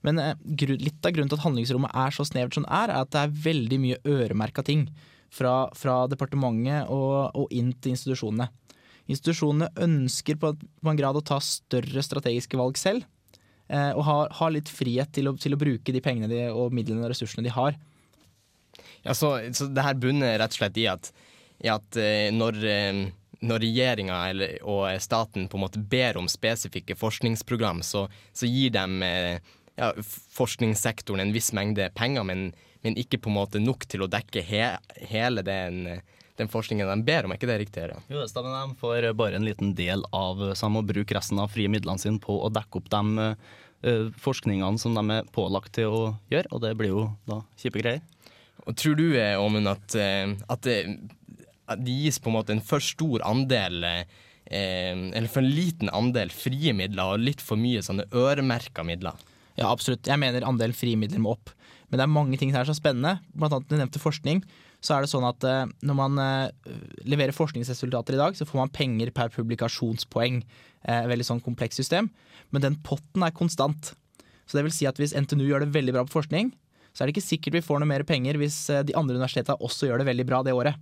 Men 0.02 0.19
eh, 0.19 0.35
gru, 0.59 0.75
litt 0.75 1.07
av 1.07 1.14
grunnen 1.14 1.31
til 1.31 1.38
at 1.38 1.47
handlingsrommet 1.47 1.95
er 2.05 2.14
så 2.14 2.26
snevert 2.26 2.59
som 2.59 2.67
det 2.67 2.75
er, 2.75 2.91
er 2.91 3.05
at 3.07 3.14
det 3.14 3.23
er 3.23 3.37
veldig 3.47 3.81
mye 3.85 4.00
øremerka 4.02 4.67
ting 4.67 4.88
fra, 5.33 5.71
fra 5.79 6.02
departementet 6.11 6.91
og, 6.93 7.31
og 7.38 7.55
inn 7.55 7.73
til 7.79 7.95
institusjonene. 7.95 8.50
Institusjonene 9.11 9.71
ønsker 9.82 10.38
på, 10.40 10.52
en 10.87 10.99
grad 10.99 11.18
å 11.18 11.25
ta 11.26 11.40
større 11.42 12.04
strategiske 12.04 12.59
valg 12.59 12.78
selv. 12.80 13.06
Eh, 13.73 13.90
og 13.97 14.04
har, 14.06 14.35
ha 14.38 14.50
litt 14.52 14.71
frihet 14.71 15.12
til 15.16 15.30
å, 15.30 15.37
til 15.40 15.56
å 15.56 15.61
bruke 15.61 15.94
de 15.94 16.02
pengene 16.04 16.30
de, 16.30 16.44
og 16.52 16.75
midlene 16.75 17.06
og 17.06 17.12
ressursene 17.14 17.47
de 17.47 17.54
har. 17.54 17.78
Ja, 19.02 19.14
så, 19.16 19.35
så 19.56 19.68
det 19.71 19.85
her 19.85 19.99
bunner 19.99 20.37
rett 20.40 20.54
og 20.54 20.61
slett 20.61 20.78
i 20.80 20.87
at, 20.90 21.11
i 21.64 21.71
at 21.73 21.99
eh, 22.00 22.28
når, 22.35 22.61
eh, 22.68 23.00
når 23.42 23.64
regjeringa 23.64 24.21
og 24.68 24.87
staten 25.02 25.49
på 25.50 25.59
en 25.59 25.64
måte 25.64 25.82
ber 25.82 26.21
om 26.21 26.30
spesifikke 26.30 26.99
forskningsprogram, 26.99 27.82
så, 27.87 28.06
så 28.37 28.50
gir 28.50 28.75
de 28.76 29.09
ja, 29.80 29.88
forskningssektoren 30.37 31.25
en 31.25 31.35
viss 31.35 31.50
mengde 31.56 31.88
penger, 31.97 32.26
men, 32.28 32.50
men 32.85 32.99
ikke 33.00 33.23
på 33.23 33.32
en 33.32 33.38
måte 33.40 33.62
nok 33.62 33.88
til 33.90 34.04
å 34.04 34.11
dekke 34.11 34.44
he, 34.47 34.66
hele 35.11 35.44
den, 35.47 35.87
den 36.40 36.48
forskningen 36.48 36.88
de 36.88 37.04
ber 37.06 37.26
om. 37.26 37.34
Er 37.34 37.40
ikke 37.40 37.50
det 37.50 37.58
riktig? 37.60 37.88
Ja. 37.92 37.98
Jo, 38.08 38.22
det 38.22 38.30
stemmer. 38.30 38.54
De 38.56 38.78
får 38.80 39.10
bare 39.18 39.36
en 39.36 39.44
liten 39.46 39.74
del 39.76 40.04
av 40.16 40.40
Så 40.54 40.66
de 40.66 40.72
må 40.76 40.84
bruke 40.86 41.16
resten 41.16 41.40
av 41.42 41.52
frie 41.52 41.68
midlene 41.68 42.00
sine 42.00 42.22
på 42.22 42.38
å 42.40 42.50
dekke 42.52 42.80
opp 42.80 42.88
de 42.92 43.26
uh, 43.28 44.08
forskningene 44.22 44.80
som 44.80 44.96
de 44.96 45.18
er 45.18 45.28
pålagt 45.34 45.74
til 45.76 45.92
å 45.92 46.02
gjøre, 46.32 46.48
og 46.50 46.64
det 46.64 46.72
blir 46.78 46.94
jo 46.94 47.06
da 47.28 47.42
kjipe 47.60 47.82
greier. 47.82 48.02
Og 48.66 48.76
tror 48.78 48.94
du, 48.98 49.06
eh, 49.18 49.38
Åmund, 49.40 49.68
at, 49.68 49.94
eh, 49.98 50.34
at, 50.48 50.68
at 51.66 51.82
det 51.82 51.96
gis 52.04 52.20
på 52.22 52.30
en 52.30 52.36
måte 52.36 52.54
en 52.54 52.62
for 52.62 52.84
stor 52.84 53.24
andel 53.26 53.82
eh, 53.88 54.04
Eller 54.52 55.30
for 55.32 55.40
en 55.42 55.50
liten 55.50 55.90
andel 55.90 56.30
frie 56.34 56.74
midler 56.76 57.14
og 57.14 57.24
litt 57.24 57.42
for 57.42 57.58
mye 57.58 57.82
sånne 57.82 58.06
øremerka 58.12 58.84
midler? 58.86 59.18
Ja, 59.56 59.70
absolutt. 59.70 60.06
Jeg 60.08 60.20
mener 60.20 60.46
andelen 60.46 60.76
frie 60.76 60.98
midler 60.98 61.22
må 61.22 61.34
opp. 61.34 61.52
Men 61.88 61.98
det 61.98 62.04
er 62.04 62.12
mange 62.12 62.38
ting 62.40 62.52
her 62.54 62.64
som 62.64 62.76
er 62.76 62.80
spennende. 62.80 63.14
Blant 63.36 63.56
annet 63.56 63.70
du 63.70 63.76
nevnte 63.76 64.02
forskning. 64.02 64.42
Så 64.82 64.96
er 64.96 65.04
det 65.04 65.12
sånn 65.12 65.26
at 65.28 65.44
eh, 65.46 65.70
når 65.86 65.98
man 65.98 66.18
eh, 66.18 66.76
leverer 67.06 67.36
forskningsresultater 67.36 68.16
i 68.16 68.20
dag, 68.20 68.36
så 68.38 68.46
får 68.48 68.64
man 68.64 68.72
penger 68.74 69.12
per 69.14 69.30
publikasjonspoeng. 69.34 70.42
Eh, 70.82 71.04
veldig 71.10 71.26
sånn 71.28 71.42
komplekst 71.44 71.78
system. 71.78 72.10
Men 72.50 72.64
den 72.64 72.80
potten 72.82 73.22
er 73.22 73.34
konstant. 73.36 73.92
Så 74.46 74.58
det 74.58 74.66
vil 74.66 74.74
si 74.74 74.88
at 74.90 74.98
hvis 74.98 75.14
NTNU 75.14 75.46
gjør 75.46 75.64
det 75.64 75.74
veldig 75.76 75.94
bra 75.94 76.02
på 76.06 76.16
forskning, 76.18 76.50
så 76.92 77.02
er 77.02 77.08
det 77.08 77.14
ikke 77.16 77.24
sikkert 77.24 77.56
vi 77.56 77.64
får 77.64 77.80
noe 77.80 77.88
mer 77.88 78.04
penger 78.08 78.36
hvis 78.40 78.58
eh, 78.72 78.84
de 78.86 78.96
andre 78.98 79.16
universitetene 79.16 79.60
også 79.64 79.88
gjør 79.88 80.02
det 80.02 80.08
veldig 80.10 80.26
bra 80.28 80.42
det 80.44 80.56
året. 80.56 80.80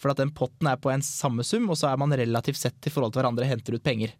For 0.00 0.12
at 0.12 0.20
den 0.20 0.32
potten 0.36 0.68
er 0.70 0.78
på 0.80 0.92
en 0.92 1.04
samme 1.04 1.44
sum, 1.44 1.68
og 1.72 1.78
så 1.80 1.90
er 1.90 1.98
man 2.00 2.14
relativt 2.16 2.60
sett 2.60 2.88
i 2.88 2.92
forhold 2.92 3.12
til 3.12 3.22
hverandre 3.22 3.48
henter 3.48 3.76
ut 3.76 3.84
penger. 3.84 4.14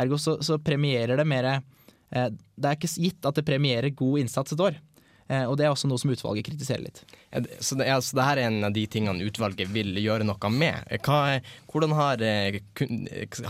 Ergo 0.00 0.16
så, 0.20 0.36
så 0.44 0.60
premierer 0.62 1.18
det 1.18 1.26
mer 1.28 1.48
eh, 1.50 2.28
Det 2.30 2.68
er 2.68 2.78
ikke 2.78 2.92
gitt 2.92 3.26
at 3.28 3.40
det 3.40 3.46
premierer 3.48 3.96
god 3.96 4.22
innsats 4.22 4.54
et 4.54 4.64
år. 4.68 4.78
Eh, 5.30 5.44
og 5.46 5.52
det 5.60 5.62
er 5.66 5.70
også 5.70 5.86
noe 5.86 6.00
som 6.02 6.10
utvalget 6.10 6.48
kritiserer 6.48 6.82
litt. 6.82 6.96
Så 7.62 7.76
det, 7.78 7.86
altså, 7.86 8.16
det 8.18 8.24
her 8.26 8.40
er 8.42 8.48
en 8.48 8.64
av 8.66 8.72
de 8.74 8.82
tingene 8.90 9.22
utvalget 9.22 9.68
vil 9.70 9.92
gjøre 10.02 10.24
noe 10.26 10.50
med. 10.50 10.82
Hva, 11.06 11.18
er- 11.36 11.44
hvordan 11.70 11.92
har, 11.94 12.22
eh, 12.26 12.58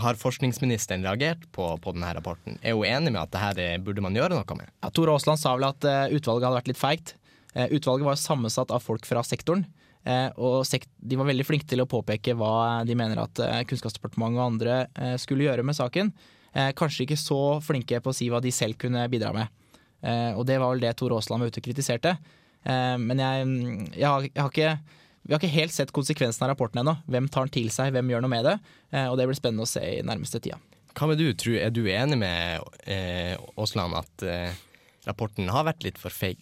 har 0.03 0.19
forskningsministeren 0.21 1.01
reagert 1.07 1.47
på, 1.55 1.65
på 1.81 1.93
denne 1.95 2.11
rapporten? 2.13 2.59
Er 2.61 2.77
hun 2.77 2.85
enig 2.85 3.11
med 3.15 3.21
at 3.23 3.31
det 3.33 3.41
her 3.41 3.59
eh, 3.65 3.77
burde 3.81 4.03
man 4.05 4.13
gjøre 4.13 4.37
noe 4.37 4.57
med? 4.59 4.69
Ja, 4.83 4.91
Tore 4.93 5.15
Aasland 5.15 5.41
sa 5.41 5.55
vel 5.57 5.65
at 5.71 5.83
eh, 5.89 6.13
utvalget 6.19 6.45
hadde 6.49 6.59
vært 6.61 6.69
litt 6.73 6.81
feigt. 6.81 7.15
Eh, 7.55 7.67
utvalget 7.73 8.05
var 8.07 8.19
sammensatt 8.21 8.69
av 8.71 8.83
folk 8.85 9.07
fra 9.09 9.23
sektoren. 9.25 9.65
eh, 10.05 10.29
og 10.37 10.65
de 11.01 11.17
var 11.17 11.27
veldig 11.29 11.45
flinke 11.45 11.67
til 11.69 11.81
å 11.83 11.89
påpeke 11.89 12.33
hva 12.37 12.83
de 12.85 12.95
mener 12.97 13.19
at 13.25 13.41
eh, 13.41 13.63
Kunnskapsdepartementet 13.69 14.37
og 14.39 14.45
andre 14.53 14.77
eh, 14.95 15.17
skulle 15.21 15.45
gjøre 15.49 15.65
med 15.65 15.75
saken. 15.77 16.13
Eh, 16.53 16.71
kanskje 16.77 17.05
ikke 17.07 17.17
så 17.17 17.41
flinke 17.65 17.99
på 18.01 18.09
å 18.13 18.15
si 18.15 18.29
hva 18.29 18.39
de 18.43 18.51
selv 18.53 18.77
kunne 18.81 19.07
bidra 19.09 19.33
med. 19.33 19.49
Eh, 20.01 20.31
og 20.37 20.45
det 20.49 20.57
var 20.61 20.73
vel 20.73 20.83
det 20.83 20.95
Tor 20.99 21.13
Aasland 21.15 21.43
var 21.43 21.51
ute 21.51 21.61
og 21.61 21.67
kritiserte. 21.69 22.15
Eh, 22.63 22.97
men 23.01 23.21
jeg, 23.21 23.47
jeg, 23.99 24.07
har, 24.07 24.27
jeg 24.27 24.41
har 24.41 24.51
ikke 24.53 24.73
vi 25.21 25.35
har 25.35 25.37
ikke 25.41 25.53
helt 25.53 25.73
sett 25.75 25.91
konsekvensen 25.93 26.41
av 26.47 26.49
rapporten 26.55 26.81
ennå. 26.81 26.95
Hvem 27.05 27.27
tar 27.29 27.45
den 27.45 27.53
til 27.53 27.67
seg, 27.73 27.91
hvem 27.93 28.09
gjør 28.09 28.23
noe 28.25 28.33
med 28.33 28.47
det? 28.47 28.55
Eh, 28.89 29.05
og 29.05 29.19
det 29.19 29.27
blir 29.29 29.37
spennende 29.37 29.67
å 29.67 29.69
se 29.69 29.83
i 29.85 30.01
nærmeste 30.05 30.41
tida. 30.41 30.57
Hva 30.97 31.07
med 31.07 31.21
du, 31.21 31.27
Tru? 31.37 31.53
Er 31.61 31.69
du 31.71 31.83
enig 31.87 32.17
med 32.19 32.65
eh, 32.89 33.37
at 33.37 34.25
eh, 34.27 34.57
rapporten 35.07 35.51
har 35.53 35.67
vært 35.69 35.85
litt 35.85 36.01
for 36.01 36.11
feig? 36.13 36.41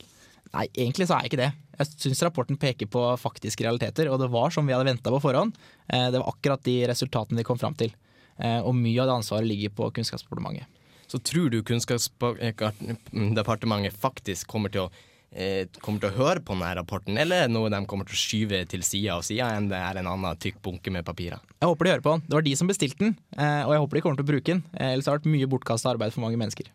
Nei, 0.55 0.65
egentlig 0.73 1.05
så 1.09 1.17
er 1.17 1.25
jeg 1.27 1.33
ikke 1.33 1.41
det. 1.43 1.51
Jeg 1.79 1.91
syns 1.93 2.23
rapporten 2.25 2.57
peker 2.59 2.89
på 2.91 3.03
faktiske 3.21 3.63
realiteter, 3.67 4.09
og 4.09 4.17
det 4.23 4.31
var 4.33 4.49
som 4.55 4.65
vi 4.65 4.73
hadde 4.73 4.87
venta 4.89 5.11
på 5.13 5.21
forhånd. 5.21 5.59
Eh, 5.91 6.07
Det 6.09 6.23
var 6.23 6.31
akkurat 6.31 6.63
de 6.65 6.79
resultatene 6.89 7.37
de 7.39 7.45
kom 7.47 7.59
fram 7.59 7.75
til. 7.77 7.91
Eh, 8.39 8.61
Og 8.63 8.73
mye 8.75 8.99
av 9.03 9.11
det 9.11 9.17
ansvaret 9.19 9.47
ligger 9.47 9.75
på 9.75 9.91
Kunnskapsdepartementet. 9.99 10.65
Så 11.09 11.17
tror 11.25 11.49
du 11.49 11.63
Kunnskapsdepartementet 11.65 13.95
faktisk 13.97 14.47
kommer 14.51 14.69
til 14.73 14.81
å 14.85 14.89
eh, 15.31 15.67
kommer 15.81 15.99
til 16.03 16.11
å 16.11 16.17
høre 16.17 16.41
på 16.45 16.53
denne 16.55 16.71
rapporten, 16.77 17.17
eller 17.21 17.43
er 17.43 17.47
det 17.49 17.55
noe 17.55 17.71
de 17.73 17.79
kommer 17.89 18.05
til 18.09 18.17
å 18.17 18.23
skyve 18.23 18.57
til 18.69 18.81
sida 18.85 19.17
av 19.17 19.23
sida 19.25 19.45
enn 19.57 19.69
det 19.71 19.79
er 19.79 19.95
en 20.01 20.11
annen 20.13 20.41
tykk 20.41 20.57
bunke 20.65 20.89
med 20.93 21.07
papirer? 21.07 21.39
Jeg 21.59 21.69
håper 21.69 21.83
de 21.85 21.93
hører 21.95 22.05
på 22.05 22.15
den. 22.15 22.25
Det 22.27 22.35
var 22.37 22.45
de 22.45 22.55
som 22.59 22.69
bestilte 22.69 23.05
den, 23.05 23.15
eh, 23.37 23.63
og 23.65 23.71
jeg 23.73 23.83
håper 23.85 23.95
de 23.97 24.03
kommer 24.05 24.19
til 24.21 24.27
å 24.27 24.31
bruke 24.33 24.51
den. 24.53 24.61
Eh, 24.75 24.93
Ellers 24.93 25.07
har 25.09 25.17
det 25.17 25.25
vært 25.25 25.35
mye 25.37 25.51
bortkasta 25.51 25.93
arbeid 25.93 26.11
for 26.15 26.25
mange 26.25 26.39
mennesker. 26.41 26.67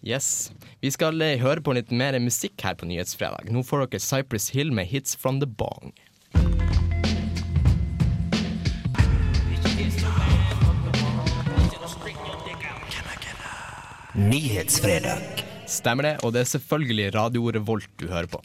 Yes. 0.00 0.26
Vi 0.80 0.88
skal 0.94 1.20
høre 1.42 1.60
på 1.60 1.74
litt 1.76 1.90
mer 1.92 2.16
musikk 2.24 2.56
her 2.64 2.74
på 2.78 2.88
Nyhetsfredag. 2.88 3.50
Nå 3.52 3.60
får 3.68 3.84
dere 3.84 4.00
Cypress 4.00 4.48
Hill 4.54 4.70
med 4.72 4.88
'Hits 4.88 5.12
From 5.14 5.40
The 5.40 5.46
Bong'. 5.46 5.92
Nyhetsfredag. 14.14 15.44
Stemmer 15.70 16.02
det, 16.02 16.16
og 16.26 16.32
det 16.34 16.42
er 16.42 16.48
selvfølgelig 16.50 17.12
Radio 17.14 17.50
Revolt 17.54 17.90
du 18.00 18.08
hører 18.10 18.26
på. 18.26 18.40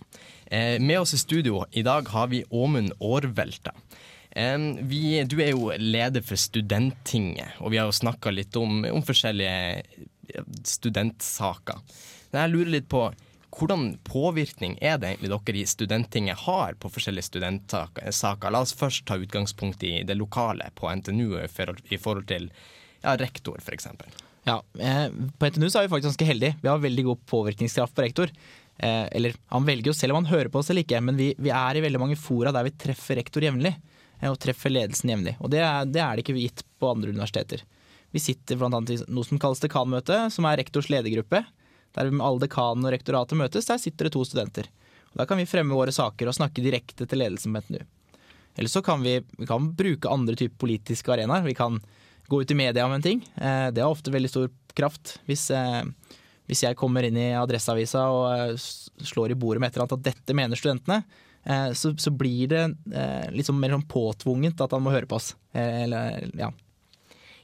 Eh, 0.45 0.77
med 0.77 1.00
oss 1.00 1.15
i 1.17 1.17
studio 1.17 1.63
i 1.74 1.81
dag 1.81 2.05
har 2.13 2.27
vi 2.29 2.43
Åmund 2.53 2.91
Årvelta. 3.01 3.74
Eh, 4.29 4.60
vi, 4.86 5.24
du 5.25 5.39
er 5.41 5.55
jo 5.55 5.72
leder 5.81 6.22
for 6.22 6.38
Studenttinget, 6.38 7.57
og 7.57 7.74
vi 7.74 7.79
har 7.81 7.89
jo 7.89 7.98
snakka 7.98 8.34
litt 8.36 8.53
om, 8.62 8.84
om 8.86 9.01
forskjellige 9.05 10.43
studentsaker. 10.69 11.81
Men 12.29 12.43
jeg 12.43 12.53
lurer 12.53 12.74
litt 12.77 12.91
på 12.91 13.07
hvordan 13.55 13.95
påvirkning 14.05 14.77
er 14.84 15.00
det 15.01 15.15
egentlig 15.15 15.31
dere 15.34 15.62
i 15.63 15.65
Studenttinget 15.65 16.45
har 16.45 16.77
på 16.77 16.91
forskjellige 16.93 17.31
studentsaker? 17.31 18.13
La 18.51 18.62
oss 18.62 18.75
først 18.77 19.07
ta 19.10 19.17
utgangspunkt 19.17 19.81
i 19.88 20.03
det 20.05 20.19
lokale 20.19 20.69
på 20.77 20.93
NTNU 20.93 21.39
i 21.39 21.50
forhold, 21.50 22.27
til 22.29 22.51
ja, 23.01 23.15
rektor, 23.17 23.57
f.eks. 23.63 23.89
Ja, 24.46 24.60
eh, 24.80 25.08
På 25.38 25.50
NTNU 25.50 25.70
så 25.70 25.80
er 25.80 25.88
vi 25.88 25.94
faktisk 25.96 26.12
ganske 26.12 26.28
heldige. 26.30 26.56
Vi 26.62 26.70
har 26.70 26.82
veldig 26.82 27.04
god 27.08 27.25
påvirkningskraft 27.25 27.96
på 27.96 28.06
rektor. 28.06 28.32
Eh, 28.78 29.08
eller 29.18 29.34
han 29.50 29.66
velger 29.66 29.90
jo 29.90 29.98
selv 29.98 30.14
om 30.14 30.22
han 30.22 30.34
hører 30.34 30.52
på 30.54 30.60
oss 30.60 30.70
eller 30.70 30.86
ikke, 30.86 31.00
men 31.02 31.18
vi, 31.18 31.32
vi 31.38 31.50
er 31.50 31.78
i 31.78 31.82
veldig 31.82 32.02
mange 32.02 32.18
fora 32.20 32.52
der 32.54 32.68
vi 32.68 32.75
treffer 32.78 33.18
rektor 33.18 33.44
jevnlig. 33.44 33.74
Eh, 34.20 34.30
og 34.30 34.38
treffer 34.42 34.74
ledelsen 34.74 35.12
jevnlig. 35.16 35.36
Og 35.40 35.50
det 35.54 35.64
er, 35.66 35.90
det 35.90 36.04
er 36.04 36.14
det 36.14 36.25
ikke 36.25 36.38
gitt 36.38 36.62
på 36.80 36.92
andre 36.94 37.14
universiteter. 37.16 37.66
Vi 38.14 38.22
sitter 38.22 38.60
bl.a. 38.62 38.70
i 38.70 39.02
noe 39.10 39.28
som 39.28 39.42
kalles 39.42 39.64
dekanmøte, 39.64 40.28
som 40.32 40.48
er 40.48 40.62
rektors 40.62 40.92
ledergruppe. 40.94 41.42
Der 41.96 42.12
alle 42.12 42.44
dekanene 42.44 42.90
og 42.90 42.94
rektoratet 42.94 43.40
møtes, 43.40 43.68
der 43.68 43.82
sitter 43.82 44.08
det 44.08 44.14
to 44.14 44.24
studenter. 44.28 44.70
Og 45.14 45.22
Da 45.24 45.25
kan 45.25 45.40
vi 45.40 45.48
fremme 45.50 45.75
våre 45.75 45.96
saker 45.96 46.30
og 46.30 46.38
snakke 46.38 46.64
direkte 46.64 47.08
til 47.08 47.24
ledelsen 47.24 47.56
på 47.56 47.64
NTNU. 47.64 47.84
Eller 48.56 48.72
så 48.72 48.82
kan 48.84 49.02
vi, 49.04 49.18
vi 49.40 49.48
kan 49.48 49.72
bruke 49.75 50.12
andre 50.12 50.36
typer 50.38 50.62
politiske 50.68 51.12
arenaer. 51.12 51.44
Vi 51.44 51.56
kan 51.56 51.82
gå 52.27 52.41
ut 52.41 52.51
i 52.51 52.58
media 52.58 52.86
om 52.86 52.94
en 52.96 53.03
ting. 53.03 53.22
Eh, 53.36 53.67
det 53.72 53.84
har 53.84 53.91
ofte 53.91 54.13
veldig 54.13 54.32
stor 54.32 54.50
kraft. 54.75 55.17
Hvis, 55.29 55.50
eh, 55.51 55.84
hvis 56.50 56.63
jeg 56.65 56.77
kommer 56.79 57.05
inn 57.05 57.17
i 57.17 57.32
Adresseavisa 57.38 58.08
og 58.13 58.25
eh, 58.34 58.67
slår 59.05 59.34
i 59.34 59.39
bordet 59.39 59.62
med 59.62 59.72
et 59.72 59.77
eller 59.77 59.88
annet 59.88 59.98
at 60.00 60.10
dette 60.12 60.38
mener 60.38 60.60
studentene, 60.60 61.03
så, 61.77 61.91
så 62.01 62.10
blir 62.10 62.48
det 62.50 62.62
eh, 62.89 63.27
liksom 63.29 63.60
mer 63.62 63.75
sånn 63.75 63.84
påtvunget 63.86 64.63
at 64.65 64.72
han 64.74 64.82
må 64.82 64.89
høre 64.89 65.05
på 65.05 65.20
oss. 65.20 65.36
Eller, 65.53 66.24
ja. 66.34 66.48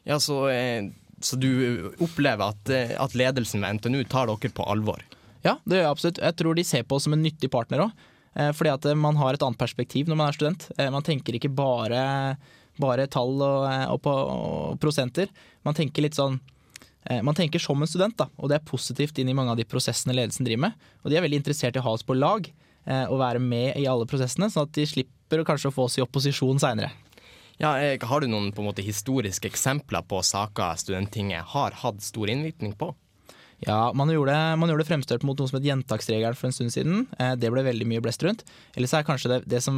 Ja, 0.10 0.18
så, 0.18 0.48
eh, 0.50 0.88
så 1.22 1.38
du 1.38 1.52
opplever 2.02 2.48
at, 2.48 2.72
at 2.98 3.14
ledelsen 3.14 3.62
ved 3.62 3.78
NTNU 3.78 4.00
tar 4.10 4.26
dere 4.32 4.50
på 4.58 4.66
alvor? 4.66 5.04
Ja, 5.46 5.60
det 5.70 5.78
gjør 5.78 5.86
jeg 5.86 5.92
absolutt. 5.92 6.22
Jeg 6.26 6.38
tror 6.40 6.58
de 6.58 6.66
ser 6.66 6.88
på 6.90 6.98
oss 6.98 7.06
som 7.06 7.14
en 7.14 7.22
nyttig 7.22 7.52
partner 7.54 7.86
òg. 7.86 8.08
Fordi 8.56 8.72
at 8.72 8.86
man 8.96 9.18
har 9.20 9.36
et 9.36 9.44
annet 9.44 9.60
perspektiv 9.60 10.10
når 10.10 10.18
man 10.18 10.30
er 10.32 10.36
student. 10.38 10.66
Man 10.80 11.04
tenker 11.04 11.36
ikke 11.36 11.52
bare, 11.52 12.02
bare 12.82 13.08
tall 13.12 13.38
og, 13.38 13.68
eh, 13.70 13.86
og, 13.92 14.02
på, 14.04 14.14
og 14.14 14.82
prosenter. 14.82 15.32
Man 15.68 15.78
tenker 15.78 16.06
litt 16.06 16.18
sånn 16.18 16.40
eh, 17.06 17.22
man 17.26 17.38
tenker 17.38 17.62
som 17.62 17.82
en 17.82 17.90
student, 17.90 18.18
da, 18.20 18.30
og 18.38 18.52
det 18.52 18.60
er 18.60 18.68
positivt 18.68 19.22
inn 19.22 19.32
i 19.32 19.38
mange 19.38 19.54
av 19.54 19.62
de 19.62 19.68
prosessene 19.68 20.16
ledelsen 20.18 20.48
driver 20.48 20.68
med. 20.70 20.90
Og 21.04 21.12
de 21.12 21.20
er 21.20 21.26
veldig 21.26 21.42
interessert 21.42 21.78
i 21.78 21.84
å 21.84 21.86
ha 21.88 21.96
oss 21.98 22.08
på 22.08 22.18
lag 22.18 22.50
eh, 22.50 23.06
og 23.06 23.22
være 23.22 23.44
med 23.44 23.80
i 23.80 23.88
alle 23.90 24.10
prosessene, 24.10 24.52
sånn 24.52 24.68
at 24.70 24.76
de 24.78 24.88
slipper 24.90 25.46
kanskje 25.48 25.72
å 25.72 25.78
få 25.78 25.88
oss 25.88 26.00
i 26.00 26.06
opposisjon 26.06 26.62
seinere. 26.62 26.92
Ja, 27.62 27.76
har 27.78 28.24
du 28.24 28.26
noen 28.26 28.50
på 28.56 28.64
en 28.64 28.72
måte 28.72 28.82
historiske 28.82 29.46
eksempler 29.52 30.02
på 30.10 30.18
saker 30.26 30.80
Studenttinget 30.82 31.52
har 31.52 31.76
hatt 31.84 32.02
stor 32.02 32.32
innvirkning 32.32 32.74
på? 32.74 32.90
Ja, 33.68 33.92
man 33.94 34.10
gjorde, 34.10 34.34
man 34.58 34.70
gjorde 34.72 34.88
fremstøt 34.88 35.22
mot 35.28 35.38
noe 35.38 35.48
som 35.52 35.60
het 35.60 35.68
gjentaksregelen 35.68 36.36
for 36.38 36.50
en 36.50 36.56
stund 36.56 36.74
siden. 36.74 37.04
Eh, 37.20 37.36
Det 37.38 37.52
ble 37.54 37.62
veldig 37.68 37.86
mye 37.86 38.02
blest 38.02 38.24
rundt. 38.26 38.42
Ellers 38.76 38.94
er 38.98 39.04
kanskje 39.06 39.30
det, 39.36 39.42
det 39.48 39.60
som 39.62 39.76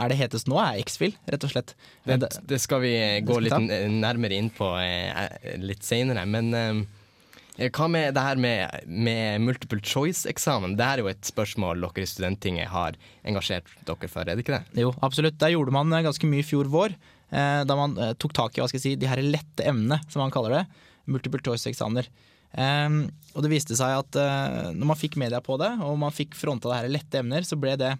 er 0.00 0.08
det 0.08 0.16
hetest 0.16 0.48
nå, 0.48 0.56
er 0.62 0.78
X-Fil, 0.80 1.12
rett 1.28 1.44
og 1.44 1.50
slett. 1.52 1.74
Eh, 2.06 2.16
Det, 2.16 2.30
det- 2.48 2.60
skal 2.60 2.80
vi 2.80 2.94
eh, 2.96 3.20
gå 3.20 3.36
litt 3.44 3.52
nærmere 4.00 4.32
inn 4.38 4.48
på 4.50 4.70
eh, 4.80 5.58
litt 5.60 5.82
senere, 5.84 6.24
men 6.26 6.54
eh, 6.54 7.68
hva 7.74 7.88
med 7.90 8.14
det 8.14 8.22
her 8.22 8.36
med, 8.40 8.84
med 8.86 9.40
multiple 9.42 9.80
choice-eksamen? 9.82 10.76
Det 10.78 10.86
er 10.86 10.98
jo 11.02 11.08
et 11.10 11.20
spørsmål 11.28 11.80
dere 11.84 12.04
i 12.04 12.06
Studenttinget 12.08 12.68
har 12.72 12.96
engasjert 13.26 13.66
dere 13.84 14.08
for, 14.08 14.22
er 14.24 14.36
det 14.38 14.44
ikke 14.46 14.56
det? 14.60 14.80
Jo, 14.86 14.94
absolutt. 15.02 15.36
Der 15.42 15.52
gjorde 15.52 15.74
man 15.74 15.92
eh, 15.92 16.04
ganske 16.06 16.24
mye 16.30 16.40
i 16.40 16.48
fjor 16.48 16.64
vår. 16.70 16.94
eh, 17.32 17.64
Da 17.68 17.76
man 17.76 17.98
eh, 17.98 18.14
tok 18.16 18.32
tak 18.32 18.56
i 18.56 18.62
hva 18.62 18.68
skal 18.70 18.78
jeg 18.80 18.86
si, 18.86 18.94
de 18.96 19.06
her 19.10 19.20
lette 19.20 19.66
emnene, 19.68 20.00
som 20.08 20.22
man 20.24 20.30
kaller 20.32 20.54
det. 20.62 20.64
Multiple 21.10 21.40
choice-eksamener. 21.44 22.08
Um, 22.56 23.02
og 23.36 23.44
det 23.44 23.52
viste 23.52 23.76
seg 23.78 23.92
at 24.00 24.18
uh, 24.18 24.70
når 24.72 24.90
man 24.92 24.98
fikk 24.98 25.18
media 25.20 25.40
på 25.44 25.58
det, 25.60 25.70
og 25.84 25.98
man 26.00 26.14
fikk 26.14 26.36
fronta 26.38 26.70
det 26.70 26.78
her 26.78 26.88
i 26.88 26.94
lette 26.96 27.20
emner, 27.20 27.44
så 27.46 27.58
ble 27.60 27.76
det, 27.80 27.92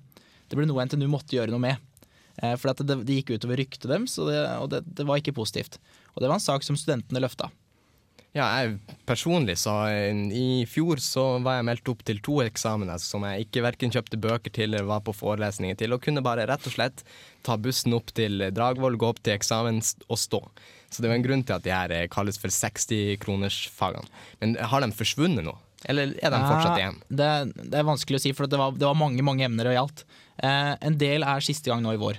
det 0.49 0.59
ble 0.59 0.67
noe 0.69 0.87
NTNU 0.89 1.07
måtte 1.13 1.37
gjøre 1.37 1.53
noe 1.53 1.63
med. 1.63 1.85
Uh, 2.41 2.55
for 2.57 2.73
det, 2.73 3.01
det 3.05 3.21
gikk 3.21 3.37
utover 3.37 3.61
ryktet 3.61 3.91
deres, 3.91 4.19
og 4.19 4.69
det, 4.73 4.83
det 4.87 5.07
var 5.09 5.21
ikke 5.21 5.37
positivt. 5.37 5.81
Og 6.15 6.23
det 6.23 6.31
var 6.31 6.41
en 6.41 6.49
sak 6.49 6.67
som 6.67 6.79
studentene 6.79 7.23
løfta. 7.23 7.53
Ja, 8.37 8.45
jeg 8.61 8.97
personlig 9.09 9.57
så 9.63 9.73
eh, 9.89 10.13
I 10.37 10.65
fjor 10.69 11.01
så 11.01 11.25
var 11.43 11.59
jeg 11.59 11.67
meldt 11.71 11.89
opp 11.91 12.03
til 12.07 12.21
to 12.25 12.37
eksamener 12.45 13.01
som 13.01 13.25
jeg 13.25 13.47
ikke 13.47 13.63
verken 13.65 13.95
kjøpte 13.95 14.21
bøker 14.21 14.53
til 14.53 14.69
eller 14.69 14.89
var 14.89 15.01
på 15.07 15.15
forelesninger 15.17 15.79
til, 15.81 15.95
og 15.97 16.03
kunne 16.05 16.23
bare 16.25 16.45
rett 16.51 16.67
og 16.69 16.75
slett 16.75 17.03
ta 17.47 17.57
bussen 17.57 17.97
opp 17.97 18.13
til 18.15 18.45
Dragvoll, 18.55 18.99
gå 19.01 19.09
opp 19.15 19.23
til 19.25 19.35
eksamen 19.39 19.81
og 19.81 20.21
stå. 20.21 20.43
Så 20.89 21.03
det 21.03 21.09
er 21.09 21.15
jo 21.15 21.21
en 21.21 21.27
grunn 21.27 21.45
til 21.45 21.57
at 21.59 21.65
de 21.65 21.73
her 21.75 21.93
eh, 21.95 22.07
kalles 22.13 22.39
for 22.41 22.53
60-kronersfagene. 22.53 24.09
Men 24.41 24.55
har 24.71 24.85
de 24.85 24.93
forsvunnet 24.97 25.45
nå? 25.45 25.55
Eller 25.87 26.15
er 26.19 26.33
de 26.35 26.39
fortsatt 26.43 26.81
igjen? 26.81 26.97
Det, 27.07 27.29
det 27.71 27.79
er 27.79 27.87
vanskelig 27.87 28.19
å 28.19 28.23
si, 28.25 28.33
for 28.35 28.51
det 28.51 28.59
var, 28.59 28.75
det 28.75 28.89
var 28.89 28.99
mange 28.99 29.23
mange 29.27 29.45
emner 29.47 29.69
og 29.71 29.77
gjaldt. 29.77 30.03
Eh, 30.43 30.73
en 30.89 30.97
del 30.99 31.27
er 31.27 31.45
siste 31.45 31.71
gang 31.71 31.85
nå 31.85 31.93
i 31.95 32.01
vår, 32.01 32.19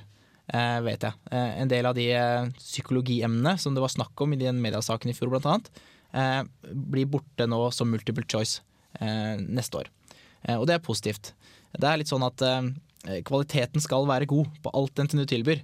eh, 0.54 0.78
vet 0.86 1.08
jeg. 1.10 1.18
Eh, 1.32 1.52
en 1.64 1.72
del 1.72 1.90
av 1.90 1.98
de 1.98 2.08
eh, 2.16 2.50
psykologiemnene 2.62 3.58
som 3.60 3.76
det 3.76 3.84
var 3.84 3.92
snakk 3.92 4.24
om 4.24 4.36
i 4.36 4.40
den 4.40 4.62
mediasaken 4.64 5.12
i 5.12 5.18
fjor, 5.18 5.34
blant 5.34 5.50
annet, 5.50 5.72
eh, 6.14 6.44
blir 6.72 7.10
borte 7.12 7.50
nå 7.50 7.66
som 7.76 7.92
multiple 7.92 8.24
choice 8.32 8.62
eh, 9.02 9.36
neste 9.44 9.82
år. 9.82 9.92
Eh, 10.46 10.56
og 10.56 10.70
det 10.70 10.78
er 10.78 10.86
positivt. 10.86 11.34
Det 11.76 11.86
er 11.90 12.00
litt 12.02 12.10
sånn 12.10 12.26
at 12.26 12.42
kvaliteten 13.28 13.80
skal 13.84 14.08
være 14.10 14.26
god 14.28 14.48
på 14.64 14.72
alt 14.76 15.00
NTNU 15.06 15.28
tilbyr. 15.30 15.60